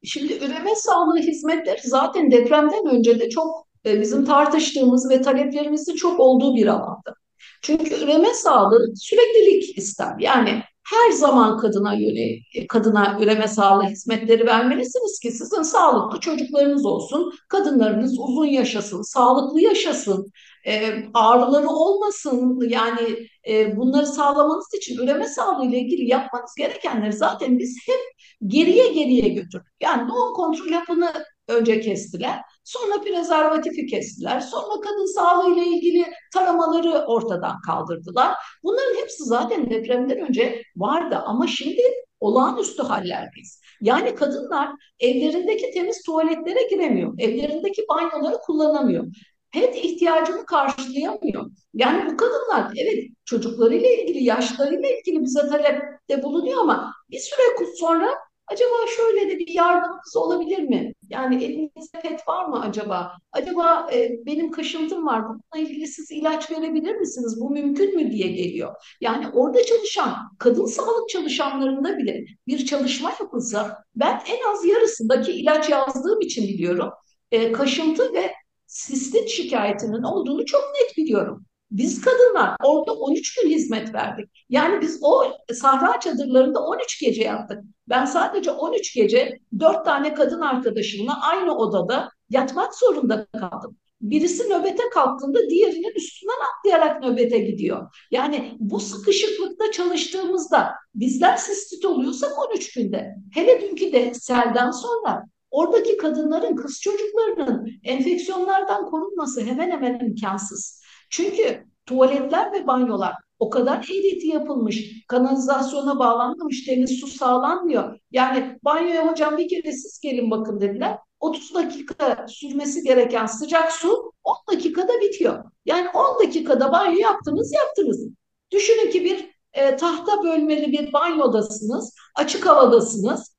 Şimdi 0.04 0.32
üreme 0.32 0.74
sağlığı 0.74 1.18
hizmetleri 1.18 1.80
zaten 1.84 2.30
depremden 2.30 2.86
önce 2.86 3.20
de 3.20 3.28
çok 3.28 3.66
e, 3.86 4.00
bizim 4.00 4.24
tartıştığımız 4.24 5.10
ve 5.10 5.22
taleplerimizin 5.22 5.94
çok 5.94 6.20
olduğu 6.20 6.56
bir 6.56 6.66
alanda. 6.66 7.14
Çünkü 7.62 7.94
üreme 7.94 8.34
sağlığı 8.34 8.92
süreklilik 8.96 9.78
ister. 9.78 10.14
Yani 10.18 10.62
her 10.92 11.10
zaman 11.10 11.58
kadına 11.58 11.94
yöne, 11.94 12.38
kadına 12.68 13.18
üreme 13.20 13.48
sağlığı 13.48 13.84
hizmetleri 13.84 14.46
vermelisiniz 14.46 15.20
ki 15.20 15.32
sizin 15.32 15.62
sağlıklı 15.62 16.20
çocuklarınız 16.20 16.86
olsun, 16.86 17.32
kadınlarınız 17.48 18.18
uzun 18.18 18.46
yaşasın, 18.46 19.02
sağlıklı 19.02 19.60
yaşasın, 19.60 20.32
e, 20.66 20.94
ağrıları 21.14 21.68
olmasın. 21.68 22.60
Yani 22.68 23.28
e, 23.48 23.76
bunları 23.76 24.06
sağlamanız 24.06 24.66
için 24.74 24.98
üreme 24.98 25.28
sağlığı 25.28 25.66
ile 25.66 25.78
ilgili 25.78 26.08
yapmanız 26.08 26.54
gerekenleri 26.58 27.12
zaten 27.12 27.58
biz 27.58 27.78
hep 27.86 28.00
geriye 28.46 28.88
geriye 28.88 29.28
götürdük. 29.28 29.72
Yani 29.80 30.08
doğum 30.08 30.34
kontrol 30.34 30.72
hapını 30.72 31.12
önce 31.48 31.80
kestiler. 31.80 32.40
Sonra 32.66 33.00
prezervatifi 33.00 33.86
kestiler. 33.86 34.40
Sonra 34.40 34.80
kadın 34.80 35.14
sağlığı 35.14 35.54
ile 35.54 35.66
ilgili 35.66 36.06
taramaları 36.32 37.04
ortadan 37.06 37.60
kaldırdılar. 37.66 38.34
Bunların 38.62 39.00
hepsi 39.02 39.24
zaten 39.24 39.70
depremden 39.70 40.18
önce 40.18 40.62
vardı 40.76 41.16
ama 41.26 41.46
şimdi 41.46 41.82
olağanüstü 42.20 42.82
hallerdeyiz. 42.82 43.60
Yani 43.80 44.14
kadınlar 44.14 44.68
evlerindeki 45.00 45.70
temiz 45.70 46.02
tuvaletlere 46.02 46.68
giremiyor. 46.70 47.14
Evlerindeki 47.18 47.82
banyoları 47.88 48.38
kullanamıyor. 48.38 49.06
Pet 49.52 49.76
ihtiyacını 49.76 50.46
karşılayamıyor. 50.46 51.50
Yani 51.74 52.12
bu 52.12 52.16
kadınlar 52.16 52.72
evet 52.76 53.04
çocuklarıyla 53.24 53.88
ilgili, 53.88 54.24
yaşlarıyla 54.24 54.88
ilgili 54.88 55.22
bize 55.22 55.40
talepte 55.40 56.22
bulunuyor 56.22 56.58
ama 56.60 56.92
bir 57.10 57.18
süre 57.18 57.66
sonra 57.78 58.08
Acaba 58.48 58.74
şöyle 58.96 59.30
de 59.30 59.38
bir 59.38 59.48
yardımımız 59.48 60.16
olabilir 60.16 60.58
mi? 60.58 60.92
Yani 61.08 61.44
elinizde 61.44 62.00
pet 62.02 62.28
var 62.28 62.44
mı 62.44 62.60
acaba? 62.60 63.12
Acaba 63.32 63.88
e, 63.92 64.10
benim 64.26 64.50
kaşıntım 64.50 65.06
var. 65.06 65.22
Bununla 65.24 65.68
ilgili 65.68 65.86
siz 65.86 66.10
ilaç 66.10 66.50
verebilir 66.50 66.94
misiniz? 66.96 67.40
Bu 67.40 67.50
mümkün 67.50 67.96
mü 67.96 68.10
diye 68.12 68.28
geliyor. 68.28 68.74
Yani 69.00 69.28
orada 69.28 69.64
çalışan 69.64 70.14
kadın 70.38 70.66
sağlık 70.66 71.08
çalışanlarında 71.08 71.98
bile 71.98 72.24
bir 72.46 72.66
çalışma 72.66 73.10
yapılsa 73.20 73.84
ben 73.94 74.20
en 74.28 74.52
az 74.52 74.64
yarısındaki 74.64 75.32
ilaç 75.32 75.70
yazdığım 75.70 76.20
için 76.20 76.48
biliyorum. 76.48 76.90
E, 77.30 77.52
kaşıntı 77.52 78.12
ve 78.14 78.32
sistit 78.66 79.28
şikayetinin 79.28 80.02
olduğunu 80.02 80.46
çok 80.46 80.62
net 80.74 80.96
biliyorum. 80.96 81.46
Biz 81.70 82.00
kadınlar 82.00 82.56
orada 82.64 82.92
13 82.92 83.34
gün 83.34 83.50
hizmet 83.50 83.94
verdik. 83.94 84.30
Yani 84.48 84.80
biz 84.80 84.98
o 85.02 85.22
sahra 85.54 86.00
çadırlarında 86.00 86.60
13 86.60 87.00
gece 87.00 87.22
yattık. 87.22 87.58
Ben 87.88 88.04
sadece 88.04 88.50
13 88.50 88.94
gece 88.94 89.38
4 89.58 89.84
tane 89.84 90.14
kadın 90.14 90.40
arkadaşımla 90.40 91.20
aynı 91.30 91.56
odada 91.56 92.08
yatmak 92.30 92.74
zorunda 92.74 93.26
kaldım. 93.26 93.76
Birisi 94.00 94.50
nöbete 94.50 94.82
kalktığında 94.94 95.50
diğerinin 95.50 95.94
üstünden 95.96 96.34
atlayarak 96.50 97.02
nöbete 97.02 97.38
gidiyor. 97.38 97.94
Yani 98.10 98.56
bu 98.58 98.80
sıkışıklıkta 98.80 99.72
çalıştığımızda 99.72 100.74
bizler 100.94 101.36
sistit 101.36 101.84
oluyorsak 101.84 102.30
13 102.50 102.72
günde. 102.74 103.14
Hele 103.34 103.60
dünkü 103.60 103.92
de 103.92 104.14
selden 104.14 104.70
sonra 104.70 105.24
oradaki 105.50 105.96
kadınların, 105.96 106.56
kız 106.56 106.80
çocuklarının 106.80 107.70
enfeksiyonlardan 107.84 108.90
korunması 108.90 109.40
hemen 109.40 109.70
hemen 109.70 110.00
imkansız. 110.00 110.85
Çünkü 111.10 111.64
tuvaletler 111.86 112.52
ve 112.52 112.66
banyolar 112.66 113.14
o 113.38 113.50
kadar 113.50 113.76
eğreti 113.76 114.26
yapılmış, 114.26 115.06
kanalizasyona 115.08 115.98
bağlanmamış, 115.98 116.64
temiz 116.64 117.00
su 117.00 117.06
sağlanmıyor. 117.06 117.98
Yani 118.10 118.58
banyoya 118.64 119.08
hocam 119.08 119.38
bir 119.38 119.48
kere 119.48 119.72
siz 119.72 120.00
gelin 120.00 120.30
bakın 120.30 120.60
dediler. 120.60 120.98
30 121.20 121.54
dakika 121.54 122.26
sürmesi 122.28 122.82
gereken 122.82 123.26
sıcak 123.26 123.72
su 123.72 124.12
10 124.24 124.36
dakikada 124.52 125.00
bitiyor. 125.00 125.44
Yani 125.64 125.88
10 125.88 126.26
dakikada 126.26 126.72
banyo 126.72 126.98
yaptınız 126.98 127.52
yaptınız. 127.52 128.08
Düşünün 128.50 128.90
ki 128.90 129.04
bir 129.04 129.30
e, 129.52 129.76
tahta 129.76 130.22
bölmeli 130.24 130.72
bir 130.72 130.92
banyodasınız, 130.92 131.94
açık 132.14 132.46
havadasınız. 132.46 133.36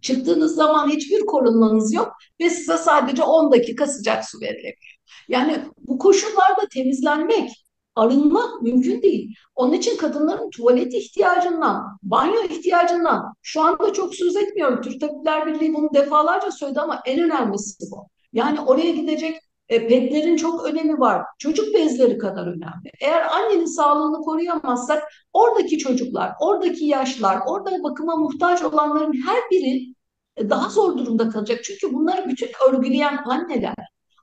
Çıktığınız 0.00 0.54
zaman 0.54 0.88
hiçbir 0.88 1.26
korunmanız 1.26 1.94
yok 1.94 2.12
ve 2.40 2.50
size 2.50 2.76
sadece 2.76 3.22
10 3.22 3.52
dakika 3.52 3.86
sıcak 3.86 4.24
su 4.24 4.40
verilebilir. 4.40 5.00
Yani 5.28 5.58
bu 5.78 5.98
koşullarda 5.98 6.68
temizlenmek, 6.74 7.50
arınmak 7.96 8.62
mümkün 8.62 9.02
değil. 9.02 9.34
Onun 9.54 9.72
için 9.72 9.96
kadınların 9.96 10.50
tuvalet 10.50 10.94
ihtiyacından, 10.94 11.98
banyo 12.02 12.42
ihtiyacından 12.42 13.34
şu 13.42 13.62
anda 13.62 13.92
çok 13.92 14.14
söz 14.14 14.36
etmiyorum. 14.36 14.80
Türk 14.82 15.00
Tabipler 15.00 15.46
Birliği 15.46 15.74
bunu 15.74 15.94
defalarca 15.94 16.50
söyledi 16.50 16.80
ama 16.80 17.00
en 17.06 17.20
önemlisi 17.20 17.90
bu. 17.90 18.06
Yani 18.32 18.60
oraya 18.60 18.90
gidecek 18.90 19.40
e, 19.68 19.88
petlerin 19.88 20.36
çok 20.36 20.64
önemi 20.64 21.00
var. 21.00 21.22
Çocuk 21.38 21.74
bezleri 21.74 22.18
kadar 22.18 22.46
önemli. 22.46 22.90
Eğer 23.00 23.22
annenin 23.22 23.64
sağlığını 23.64 24.22
koruyamazsak 24.22 25.02
oradaki 25.32 25.78
çocuklar, 25.78 26.32
oradaki 26.40 26.84
yaşlar, 26.84 27.38
orada 27.46 27.82
bakıma 27.82 28.16
muhtaç 28.16 28.62
olanların 28.62 29.12
her 29.26 29.50
biri 29.50 29.94
e, 30.36 30.50
daha 30.50 30.68
zor 30.68 30.98
durumda 30.98 31.28
kalacak. 31.28 31.60
Çünkü 31.64 31.94
bunları 31.94 32.28
bütün 32.28 32.48
örgüleyen 32.68 33.18
anneler. 33.24 33.74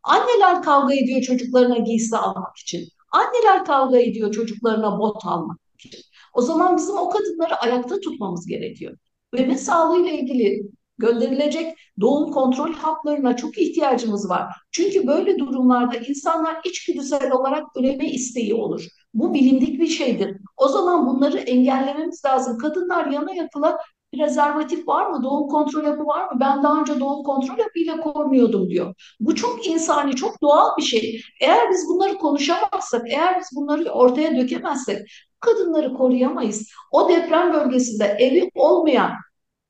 Anneler 0.03 0.61
kavga 0.61 0.93
ediyor 0.93 1.21
çocuklarına 1.21 1.77
giysi 1.77 2.17
almak 2.17 2.57
için. 2.57 2.87
Anneler 3.11 3.65
kavga 3.65 3.97
ediyor 3.99 4.31
çocuklarına 4.31 4.99
bot 4.99 5.25
almak 5.25 5.57
için. 5.79 6.01
O 6.33 6.41
zaman 6.41 6.77
bizim 6.77 6.97
o 6.97 7.09
kadınları 7.09 7.55
ayakta 7.55 7.99
tutmamız 7.99 8.45
gerekiyor. 8.47 8.97
Üreme 9.33 9.57
sağlığıyla 9.57 10.11
ilgili 10.11 10.61
gönderilecek 10.97 11.77
doğum 12.01 12.31
kontrol 12.31 12.73
haplarına 12.73 13.35
çok 13.35 13.57
ihtiyacımız 13.57 14.29
var. 14.29 14.53
Çünkü 14.71 15.07
böyle 15.07 15.39
durumlarda 15.39 15.97
insanlar 15.97 16.57
içgüdüsel 16.65 17.31
olarak 17.31 17.63
üreme 17.77 18.09
isteği 18.11 18.53
olur. 18.53 18.87
Bu 19.13 19.33
bilindik 19.33 19.79
bir 19.79 19.87
şeydir. 19.87 20.37
O 20.57 20.67
zaman 20.67 21.07
bunları 21.07 21.37
engellememiz 21.37 22.25
lazım. 22.25 22.57
Kadınlar 22.57 23.05
yana 23.05 23.33
yatıla 23.33 23.77
prezervatif 24.13 24.87
var 24.87 25.09
mı? 25.11 25.23
Doğum 25.23 25.47
kontrol 25.47 25.83
hapı 25.85 26.05
var 26.05 26.23
mı? 26.31 26.39
Ben 26.39 26.63
daha 26.63 26.81
önce 26.81 26.99
doğum 26.99 27.23
kontrol 27.23 27.57
hapıyla 27.57 27.97
korunuyordum 27.97 28.69
diyor. 28.69 28.95
Bu 29.19 29.35
çok 29.35 29.67
insani, 29.67 30.15
çok 30.15 30.41
doğal 30.41 30.77
bir 30.77 30.83
şey. 30.83 31.21
Eğer 31.41 31.69
biz 31.71 31.85
bunları 31.89 32.17
konuşamazsak, 32.17 33.01
eğer 33.09 33.39
biz 33.39 33.47
bunları 33.55 33.89
ortaya 33.89 34.37
dökemezsek 34.37 34.97
kadınları 35.39 35.93
koruyamayız. 35.93 36.69
O 36.91 37.09
deprem 37.09 37.53
bölgesinde 37.53 38.05
evi 38.19 38.49
olmayan, 38.55 39.11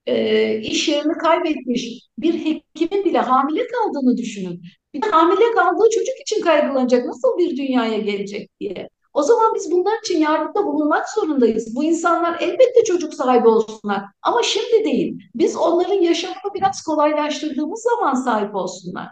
e, 0.06 0.56
iş 0.60 0.88
yerini 0.89 1.13
kaybetmiş 1.13 2.02
bir 2.17 2.34
hekimin 2.34 3.06
bile 3.06 3.19
hamile 3.19 3.67
kaldığını 3.67 4.17
düşünün. 4.17 4.62
Bir 4.93 5.02
de 5.02 5.08
hamile 5.10 5.56
kaldığı 5.56 5.89
çocuk 5.95 6.15
için 6.21 6.41
kaygılanacak. 6.41 7.06
Nasıl 7.06 7.38
bir 7.38 7.58
dünyaya 7.58 7.97
gelecek 7.97 8.49
diye. 8.60 8.89
O 9.13 9.22
zaman 9.22 9.54
biz 9.56 9.72
bunlar 9.72 10.00
için 10.00 10.19
yardımda 10.19 10.65
bulunmak 10.65 11.10
zorundayız. 11.10 11.76
Bu 11.76 11.84
insanlar 11.84 12.38
elbette 12.39 12.84
çocuk 12.84 13.13
sahibi 13.13 13.48
olsunlar 13.48 14.02
ama 14.22 14.43
şimdi 14.43 14.84
değil. 14.86 15.19
Biz 15.36 15.56
onların 15.56 16.02
yaşamını 16.02 16.54
biraz 16.54 16.82
kolaylaştırdığımız 16.82 17.82
zaman 17.82 18.13
sahip 18.13 18.56
olsunlar. 18.56 19.08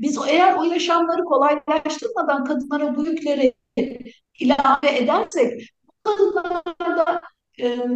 Biz 0.00 0.18
eğer 0.28 0.56
o 0.58 0.62
yaşamları 0.64 1.24
kolaylaştırmadan 1.24 2.44
kadınlara 2.44 2.96
bu 2.96 3.06
yükleri 3.06 3.54
ilave 4.40 4.96
edersek 4.96 5.70
bu 5.86 5.92
kadınlarda 6.02 7.22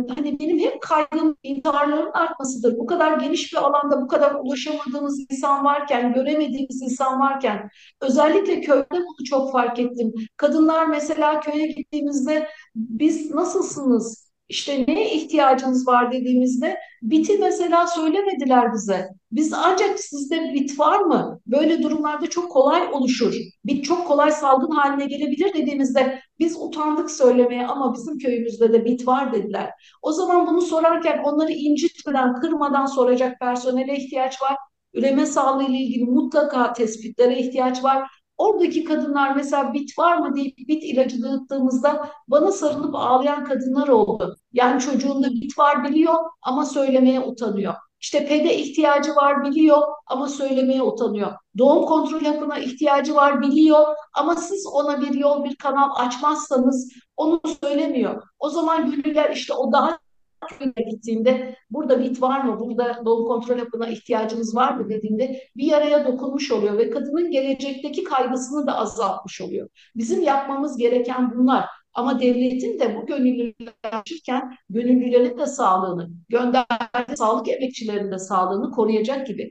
hani 0.08 0.40
benim 0.40 0.58
hep 0.58 0.82
kaygım 0.82 1.36
intiharların 1.42 2.10
artmasıdır. 2.12 2.78
Bu 2.78 2.86
kadar 2.86 3.18
geniş 3.18 3.52
bir 3.52 3.58
alanda 3.58 4.02
bu 4.02 4.08
kadar 4.08 4.34
ulaşamadığımız 4.34 5.20
insan 5.30 5.64
varken, 5.64 6.12
göremediğimiz 6.14 6.82
insan 6.82 7.20
varken 7.20 7.68
özellikle 8.00 8.60
köyde 8.60 8.86
bunu 8.90 9.24
çok 9.24 9.52
fark 9.52 9.78
ettim. 9.78 10.12
Kadınlar 10.36 10.86
mesela 10.86 11.40
köye 11.40 11.66
gittiğimizde 11.66 12.48
biz 12.74 13.30
nasılsınız? 13.30 14.24
İşte 14.48 14.84
neye 14.88 15.10
ihtiyacınız 15.14 15.86
var 15.88 16.12
dediğimizde 16.12 16.76
biti 17.04 17.38
mesela 17.38 17.86
söylemediler 17.86 18.72
bize. 18.74 19.08
Biz 19.32 19.52
ancak 19.52 20.00
sizde 20.00 20.52
bit 20.54 20.78
var 20.78 21.00
mı? 21.00 21.40
Böyle 21.46 21.82
durumlarda 21.82 22.26
çok 22.26 22.50
kolay 22.52 22.82
oluşur. 22.92 23.34
Bit 23.64 23.84
çok 23.84 24.06
kolay 24.06 24.30
salgın 24.30 24.70
haline 24.70 25.06
gelebilir 25.06 25.54
dediğimizde 25.54 26.20
biz 26.38 26.56
utandık 26.60 27.10
söylemeye 27.10 27.66
ama 27.66 27.94
bizim 27.94 28.18
köyümüzde 28.18 28.72
de 28.72 28.84
bit 28.84 29.06
var 29.06 29.32
dediler. 29.32 29.70
O 30.02 30.12
zaman 30.12 30.46
bunu 30.46 30.60
sorarken 30.60 31.22
onları 31.24 31.52
incitmeden, 31.52 32.34
kırmadan 32.34 32.86
soracak 32.86 33.40
personele 33.40 33.96
ihtiyaç 33.96 34.42
var. 34.42 34.56
Üreme 34.94 35.26
sağlığı 35.26 35.64
ile 35.64 35.78
ilgili 35.78 36.04
mutlaka 36.04 36.72
tespitlere 36.72 37.38
ihtiyaç 37.38 37.84
var. 37.84 38.08
Oradaki 38.36 38.84
kadınlar 38.84 39.36
mesela 39.36 39.72
bit 39.72 39.98
var 39.98 40.16
mı 40.16 40.36
deyip 40.36 40.58
bit 40.58 40.84
ilacı 40.84 41.22
dağıttığımızda 41.22 42.08
bana 42.28 42.52
sarılıp 42.52 42.94
ağlayan 42.94 43.44
kadınlar 43.44 43.88
oldu. 43.88 44.36
Yani 44.52 44.80
çocuğunda 44.80 45.30
bit 45.30 45.58
var 45.58 45.84
biliyor 45.84 46.14
ama 46.42 46.66
söylemeye 46.66 47.20
utanıyor. 47.20 47.74
İşte 48.00 48.26
pede 48.26 48.56
ihtiyacı 48.56 49.14
var 49.16 49.44
biliyor 49.44 49.78
ama 50.06 50.28
söylemeye 50.28 50.82
utanıyor. 50.82 51.32
Doğum 51.58 51.86
kontrol 51.86 52.20
hapına 52.20 52.58
ihtiyacı 52.58 53.14
var 53.14 53.40
biliyor 53.40 53.96
ama 54.14 54.36
siz 54.36 54.66
ona 54.72 55.00
bir 55.00 55.14
yol 55.14 55.44
bir 55.44 55.56
kanal 55.56 55.90
açmazsanız 55.96 56.92
onu 57.16 57.40
söylemiyor. 57.62 58.22
O 58.38 58.50
zaman 58.50 58.90
gönüller 58.90 59.30
işte 59.30 59.54
o 59.54 59.72
daha 59.72 59.98
köyüne 60.46 60.90
gittiğinde 60.90 61.56
burada 61.70 62.00
bit 62.00 62.22
var 62.22 62.44
mı, 62.44 62.60
burada 62.60 63.02
doğum 63.04 63.26
kontrol 63.26 63.58
hapına 63.58 63.88
ihtiyacımız 63.88 64.56
var 64.56 64.74
mı 64.74 64.88
dediğinde 64.88 65.40
bir 65.56 65.66
yaraya 65.66 66.06
dokunmuş 66.06 66.52
oluyor 66.52 66.78
ve 66.78 66.90
kadının 66.90 67.30
gelecekteki 67.30 68.04
kaygısını 68.04 68.66
da 68.66 68.76
azaltmış 68.76 69.40
oluyor. 69.40 69.68
Bizim 69.96 70.22
yapmamız 70.22 70.76
gereken 70.76 71.32
bunlar. 71.34 71.64
Ama 71.94 72.20
devletin 72.20 72.80
de 72.80 72.96
bu 72.96 73.06
gönüllülerken 73.06 74.56
gönüllülerin 74.70 75.38
de 75.38 75.46
sağlığını, 75.46 76.10
gönderdiği 76.28 77.16
sağlık 77.16 77.48
emekçilerinin 77.48 78.12
de 78.12 78.18
sağlığını 78.18 78.70
koruyacak 78.70 79.26
gibi 79.26 79.50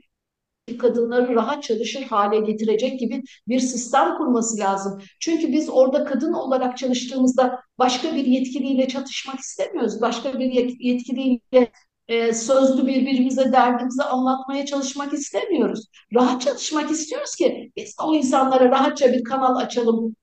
kadınları 0.78 1.34
rahat 1.34 1.62
çalışır 1.62 2.02
hale 2.02 2.40
getirecek 2.40 3.00
gibi 3.00 3.22
bir 3.48 3.60
sistem 3.60 4.16
kurması 4.18 4.58
lazım. 4.58 5.02
Çünkü 5.20 5.52
biz 5.52 5.68
orada 5.68 6.04
kadın 6.04 6.32
olarak 6.32 6.78
çalıştığımızda 6.78 7.60
başka 7.78 8.14
bir 8.14 8.26
yetkiliyle 8.26 8.88
çatışmak 8.88 9.40
istemiyoruz. 9.40 10.00
Başka 10.00 10.38
bir 10.38 10.76
yetkiliyle 10.80 11.72
e, 12.08 12.32
sözlü 12.32 12.86
birbirimize 12.86 13.52
derdimizi 13.52 14.02
anlatmaya 14.02 14.66
çalışmak 14.66 15.12
istemiyoruz. 15.12 15.86
Rahat 16.14 16.42
çalışmak 16.42 16.90
istiyoruz 16.90 17.34
ki 17.36 17.72
biz 17.76 17.94
o 18.04 18.14
insanlara 18.14 18.70
rahatça 18.70 19.12
bir 19.12 19.24
kanal 19.24 19.56
açalım 19.56 20.16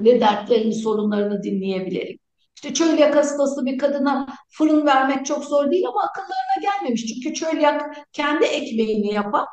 ve 0.00 0.20
dertlerini, 0.20 0.74
sorunlarını 0.74 1.42
dinleyebilelim. 1.42 2.18
İşte 2.54 2.74
çölyak 2.74 3.16
hastası 3.16 3.66
bir 3.66 3.78
kadına 3.78 4.26
fırın 4.48 4.86
vermek 4.86 5.26
çok 5.26 5.44
zor 5.44 5.70
değil 5.70 5.86
ama 5.88 6.02
akıllarına 6.02 6.72
gelmemiş. 6.72 7.06
Çünkü 7.06 7.34
çölyak 7.34 7.96
kendi 8.12 8.44
ekmeğini 8.44 9.14
yapar 9.14 9.44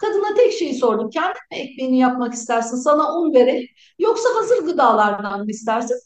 Kadına 0.00 0.34
tek 0.34 0.52
şeyi 0.52 0.74
sordum. 0.74 1.10
Kendi 1.10 1.38
mi 1.50 1.58
ekmeğini 1.58 1.98
yapmak 1.98 2.34
istersin? 2.34 2.76
Sana 2.76 3.18
un 3.18 3.34
verelim. 3.34 3.66
Yoksa 3.98 4.28
hazır 4.34 4.64
gıdalardan 4.64 5.40
mı 5.40 5.50
istersin? 5.50 5.96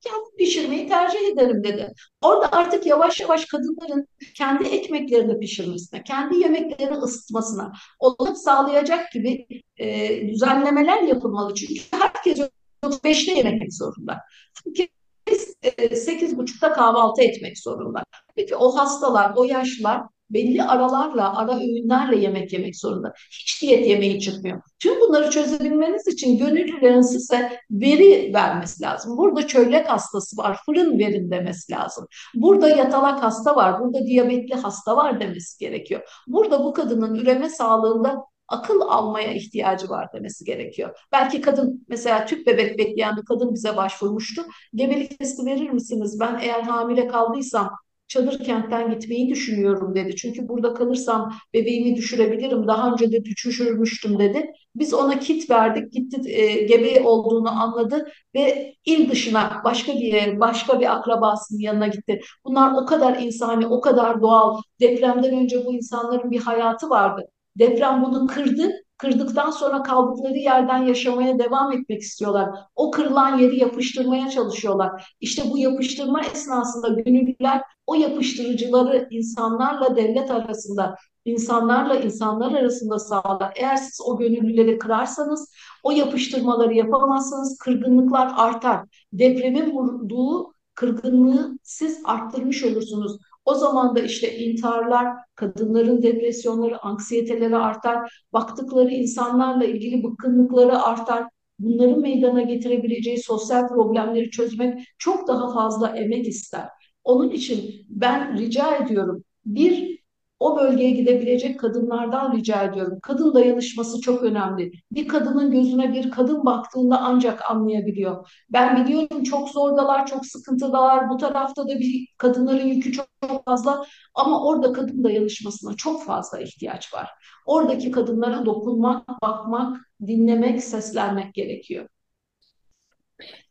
Kendim 0.00 0.36
pişirmeyi 0.38 0.88
tercih 0.88 1.18
ederim 1.32 1.64
dedi. 1.64 1.92
Orada 2.22 2.52
artık 2.52 2.86
yavaş 2.86 3.20
yavaş 3.20 3.44
kadınların 3.44 4.06
kendi 4.34 4.68
ekmeklerini 4.68 5.38
pişirmesine, 5.38 6.02
kendi 6.02 6.36
yemeklerini 6.36 6.96
ısıtmasına 6.96 7.72
olanak 7.98 8.38
sağlayacak 8.38 9.12
gibi 9.12 9.46
e, 9.76 10.28
düzenlemeler 10.28 11.02
yapılmalı. 11.02 11.54
Çünkü 11.54 11.74
herkes 11.90 12.38
5'te 12.84 13.32
yemek 13.32 13.74
zorunda. 13.74 14.18
Herkes 14.66 15.54
e, 15.62 15.96
sekiz 15.96 16.38
buçukta 16.38 16.72
kahvaltı 16.72 17.22
etmek 17.22 17.58
zorunda. 17.58 18.04
Peki 18.36 18.56
o 18.56 18.76
hastalar, 18.76 19.32
o 19.36 19.44
yaşlılar 19.44 20.02
belli 20.30 20.62
aralarla, 20.62 21.36
ara 21.38 21.60
öğünlerle 21.60 22.16
yemek 22.16 22.52
yemek 22.52 22.76
zorunda. 22.76 23.12
Hiç 23.30 23.62
diyet 23.62 23.86
yemeği 23.86 24.20
çıkmıyor. 24.20 24.62
Tüm 24.78 25.00
bunları 25.00 25.30
çözebilmeniz 25.30 26.08
için 26.08 26.38
gönüllülerin 26.38 27.00
size 27.00 27.58
veri 27.70 28.34
vermesi 28.34 28.82
lazım. 28.82 29.16
Burada 29.16 29.46
çölyak 29.46 29.90
hastası 29.90 30.36
var, 30.36 30.58
fırın 30.66 30.98
verin 30.98 31.30
demesi 31.30 31.72
lazım. 31.72 32.06
Burada 32.34 32.68
yatalak 32.68 33.22
hasta 33.22 33.56
var, 33.56 33.80
burada 33.80 34.06
diyabetli 34.06 34.54
hasta 34.54 34.96
var 34.96 35.20
demesi 35.20 35.58
gerekiyor. 35.58 36.00
Burada 36.26 36.64
bu 36.64 36.72
kadının 36.72 37.14
üreme 37.14 37.48
sağlığında 37.48 38.24
akıl 38.48 38.80
almaya 38.80 39.32
ihtiyacı 39.32 39.88
var 39.88 40.12
demesi 40.12 40.44
gerekiyor. 40.44 40.98
Belki 41.12 41.40
kadın 41.40 41.84
mesela 41.88 42.26
tüp 42.26 42.46
bebek 42.46 42.78
bekleyen 42.78 43.16
bir 43.16 43.24
kadın 43.24 43.54
bize 43.54 43.76
başvurmuştu. 43.76 44.42
Gebelik 44.74 45.18
testi 45.18 45.46
verir 45.46 45.70
misiniz? 45.70 46.20
Ben 46.20 46.38
eğer 46.42 46.62
hamile 46.62 47.06
kaldıysam 47.08 47.70
çadır 48.10 48.44
kentten 48.44 48.90
gitmeyi 48.90 49.28
düşünüyorum 49.30 49.94
dedi. 49.94 50.16
Çünkü 50.16 50.48
burada 50.48 50.74
kalırsam 50.74 51.32
bebeğimi 51.54 51.96
düşürebilirim. 51.96 52.68
Daha 52.68 52.92
önce 52.92 53.12
de 53.12 53.24
düşürmüştüm 53.24 54.18
dedi. 54.18 54.52
Biz 54.74 54.94
ona 54.94 55.18
kit 55.18 55.50
verdik. 55.50 55.92
Gitti 55.92 56.30
e, 56.30 56.62
gebe 56.66 57.02
olduğunu 57.02 57.50
anladı 57.62 58.08
ve 58.34 58.74
il 58.84 59.10
dışına 59.10 59.60
başka 59.64 59.92
bir 59.92 60.00
yer, 60.00 60.40
başka 60.40 60.80
bir 60.80 60.92
akrabasının 60.96 61.60
yanına 61.60 61.86
gitti. 61.86 62.20
Bunlar 62.44 62.82
o 62.82 62.86
kadar 62.86 63.18
insani, 63.22 63.66
o 63.66 63.80
kadar 63.80 64.22
doğal. 64.22 64.56
Depremden 64.80 65.34
önce 65.34 65.66
bu 65.66 65.72
insanların 65.74 66.30
bir 66.30 66.40
hayatı 66.40 66.90
vardı. 66.90 67.22
Deprem 67.58 68.02
bunu 68.04 68.26
kırdı 68.26 68.70
Kırdıktan 69.00 69.50
sonra 69.50 69.82
kaldıkları 69.82 70.38
yerden 70.38 70.78
yaşamaya 70.78 71.38
devam 71.38 71.72
etmek 71.72 72.02
istiyorlar. 72.02 72.48
O 72.76 72.90
kırılan 72.90 73.38
yeri 73.38 73.56
yapıştırmaya 73.60 74.30
çalışıyorlar. 74.30 75.14
İşte 75.20 75.42
bu 75.50 75.58
yapıştırma 75.58 76.20
esnasında 76.20 76.88
gönüllüler 76.88 77.62
o 77.86 77.94
yapıştırıcıları 77.94 79.08
insanlarla 79.10 79.96
devlet 79.96 80.30
arasında, 80.30 80.96
insanlarla 81.24 81.94
insanlar 81.94 82.52
arasında 82.52 82.98
sağlar. 82.98 83.52
Eğer 83.56 83.76
siz 83.76 84.00
o 84.04 84.18
gönüllüleri 84.18 84.78
kırarsanız 84.78 85.52
o 85.82 85.90
yapıştırmaları 85.90 86.74
yapamazsanız 86.74 87.58
kırgınlıklar 87.58 88.32
artar. 88.36 88.86
Depremin 89.12 89.70
vurduğu 89.70 90.52
kırgınlığı 90.74 91.58
siz 91.62 92.00
arttırmış 92.04 92.64
olursunuz. 92.64 93.18
O 93.50 93.54
zaman 93.54 93.96
da 93.96 94.00
işte 94.00 94.36
intiharlar, 94.38 95.06
kadınların 95.34 96.02
depresyonları, 96.02 96.78
anksiyeteleri 96.84 97.56
artar. 97.56 98.24
Baktıkları 98.32 98.90
insanlarla 98.90 99.64
ilgili 99.64 100.04
bıkkınlıkları 100.04 100.82
artar. 100.82 101.24
Bunların 101.58 102.00
meydana 102.00 102.42
getirebileceği 102.42 103.22
sosyal 103.22 103.68
problemleri 103.68 104.30
çözmek 104.30 104.84
çok 104.98 105.28
daha 105.28 105.54
fazla 105.54 105.96
emek 105.96 106.26
ister. 106.28 106.68
Onun 107.04 107.30
için 107.30 107.86
ben 107.88 108.38
rica 108.38 108.76
ediyorum 108.76 109.24
bir 109.44 109.99
o 110.40 110.56
bölgeye 110.56 110.90
gidebilecek 110.90 111.60
kadınlardan 111.60 112.36
rica 112.36 112.62
ediyorum. 112.62 112.98
Kadın 113.02 113.34
dayanışması 113.34 114.00
çok 114.00 114.22
önemli. 114.22 114.72
Bir 114.92 115.08
kadının 115.08 115.50
gözüne 115.50 115.92
bir 115.92 116.10
kadın 116.10 116.44
baktığında 116.44 117.00
ancak 117.00 117.50
anlayabiliyor. 117.50 118.30
Ben 118.50 118.84
biliyorum 118.84 119.22
çok 119.22 119.48
zordalar, 119.48 120.06
çok 120.06 120.26
sıkıntıdalar. 120.26 121.08
Bu 121.08 121.16
tarafta 121.16 121.68
da 121.68 121.78
bir 121.78 122.08
kadınların 122.18 122.66
yükü 122.66 122.92
çok, 122.92 123.06
çok 123.28 123.44
fazla 123.44 123.84
ama 124.14 124.46
orada 124.46 124.72
kadın 124.72 125.04
dayanışmasına 125.04 125.76
çok 125.76 126.04
fazla 126.04 126.40
ihtiyaç 126.40 126.94
var. 126.94 127.10
Oradaki 127.46 127.90
kadınlara 127.90 128.46
dokunmak, 128.46 129.22
bakmak, 129.22 129.76
dinlemek, 130.06 130.64
seslenmek 130.64 131.34
gerekiyor. 131.34 131.88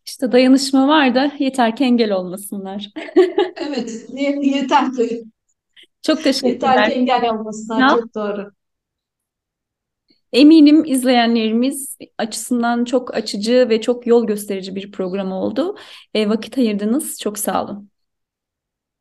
İşte 0.06 0.32
dayanışma 0.32 0.88
var 0.88 1.16
da 1.16 1.32
yeter 1.40 1.76
ki 1.76 1.84
engel 1.84 2.12
olmasınlar. 2.12 2.90
evet, 3.56 4.06
yeter 4.42 4.92
ki 4.94 5.24
çok 6.02 6.24
teşekkürler. 6.24 6.70
Yeter 6.70 6.86
ki 6.86 6.92
engel 6.92 7.30
olmasınlar. 7.30 7.90
Çok 7.90 8.16
doğru. 8.16 8.52
Eminim 10.34 10.86
izleyenlerimiz 10.86 11.98
açısından 12.18 12.86
çok 12.86 13.16
açıcı 13.16 13.70
ve 13.70 13.82
çok 13.82 14.08
yol 14.08 14.28
gösterici 14.28 14.76
bir 14.76 14.92
program 14.92 15.32
oldu. 15.32 15.76
E, 16.14 16.30
vakit 16.30 16.58
ayırdınız. 16.58 17.20
Çok 17.20 17.40
sağ 17.40 17.64
olun. 17.64 17.90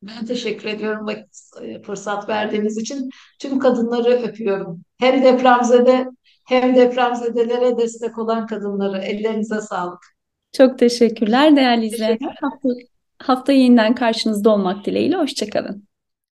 Ben 0.03 0.25
teşekkür 0.25 0.69
ediyorum 0.69 1.07
vakit 1.07 1.37
e, 1.61 1.81
fırsat 1.81 2.29
verdiğiniz 2.29 2.77
için. 2.77 3.09
Tüm 3.39 3.59
kadınları 3.59 4.09
öpüyorum. 4.09 4.81
Hem 4.99 5.23
depremzede 5.23 6.07
hem 6.47 6.75
depremzedelere 6.75 7.77
destek 7.77 8.17
olan 8.17 8.47
kadınları. 8.47 8.97
Ellerinize 8.97 9.61
sağlık. 9.61 9.99
Çok 10.53 10.79
teşekkürler 10.79 11.55
değerli 11.55 11.85
izleyenler. 11.85 12.37
Hafta, 12.41 12.69
hafta 13.19 13.51
yeniden 13.51 13.95
karşınızda 13.95 14.49
olmak 14.49 14.85
dileğiyle. 14.85 15.15
Hoşçakalın. 15.15 15.88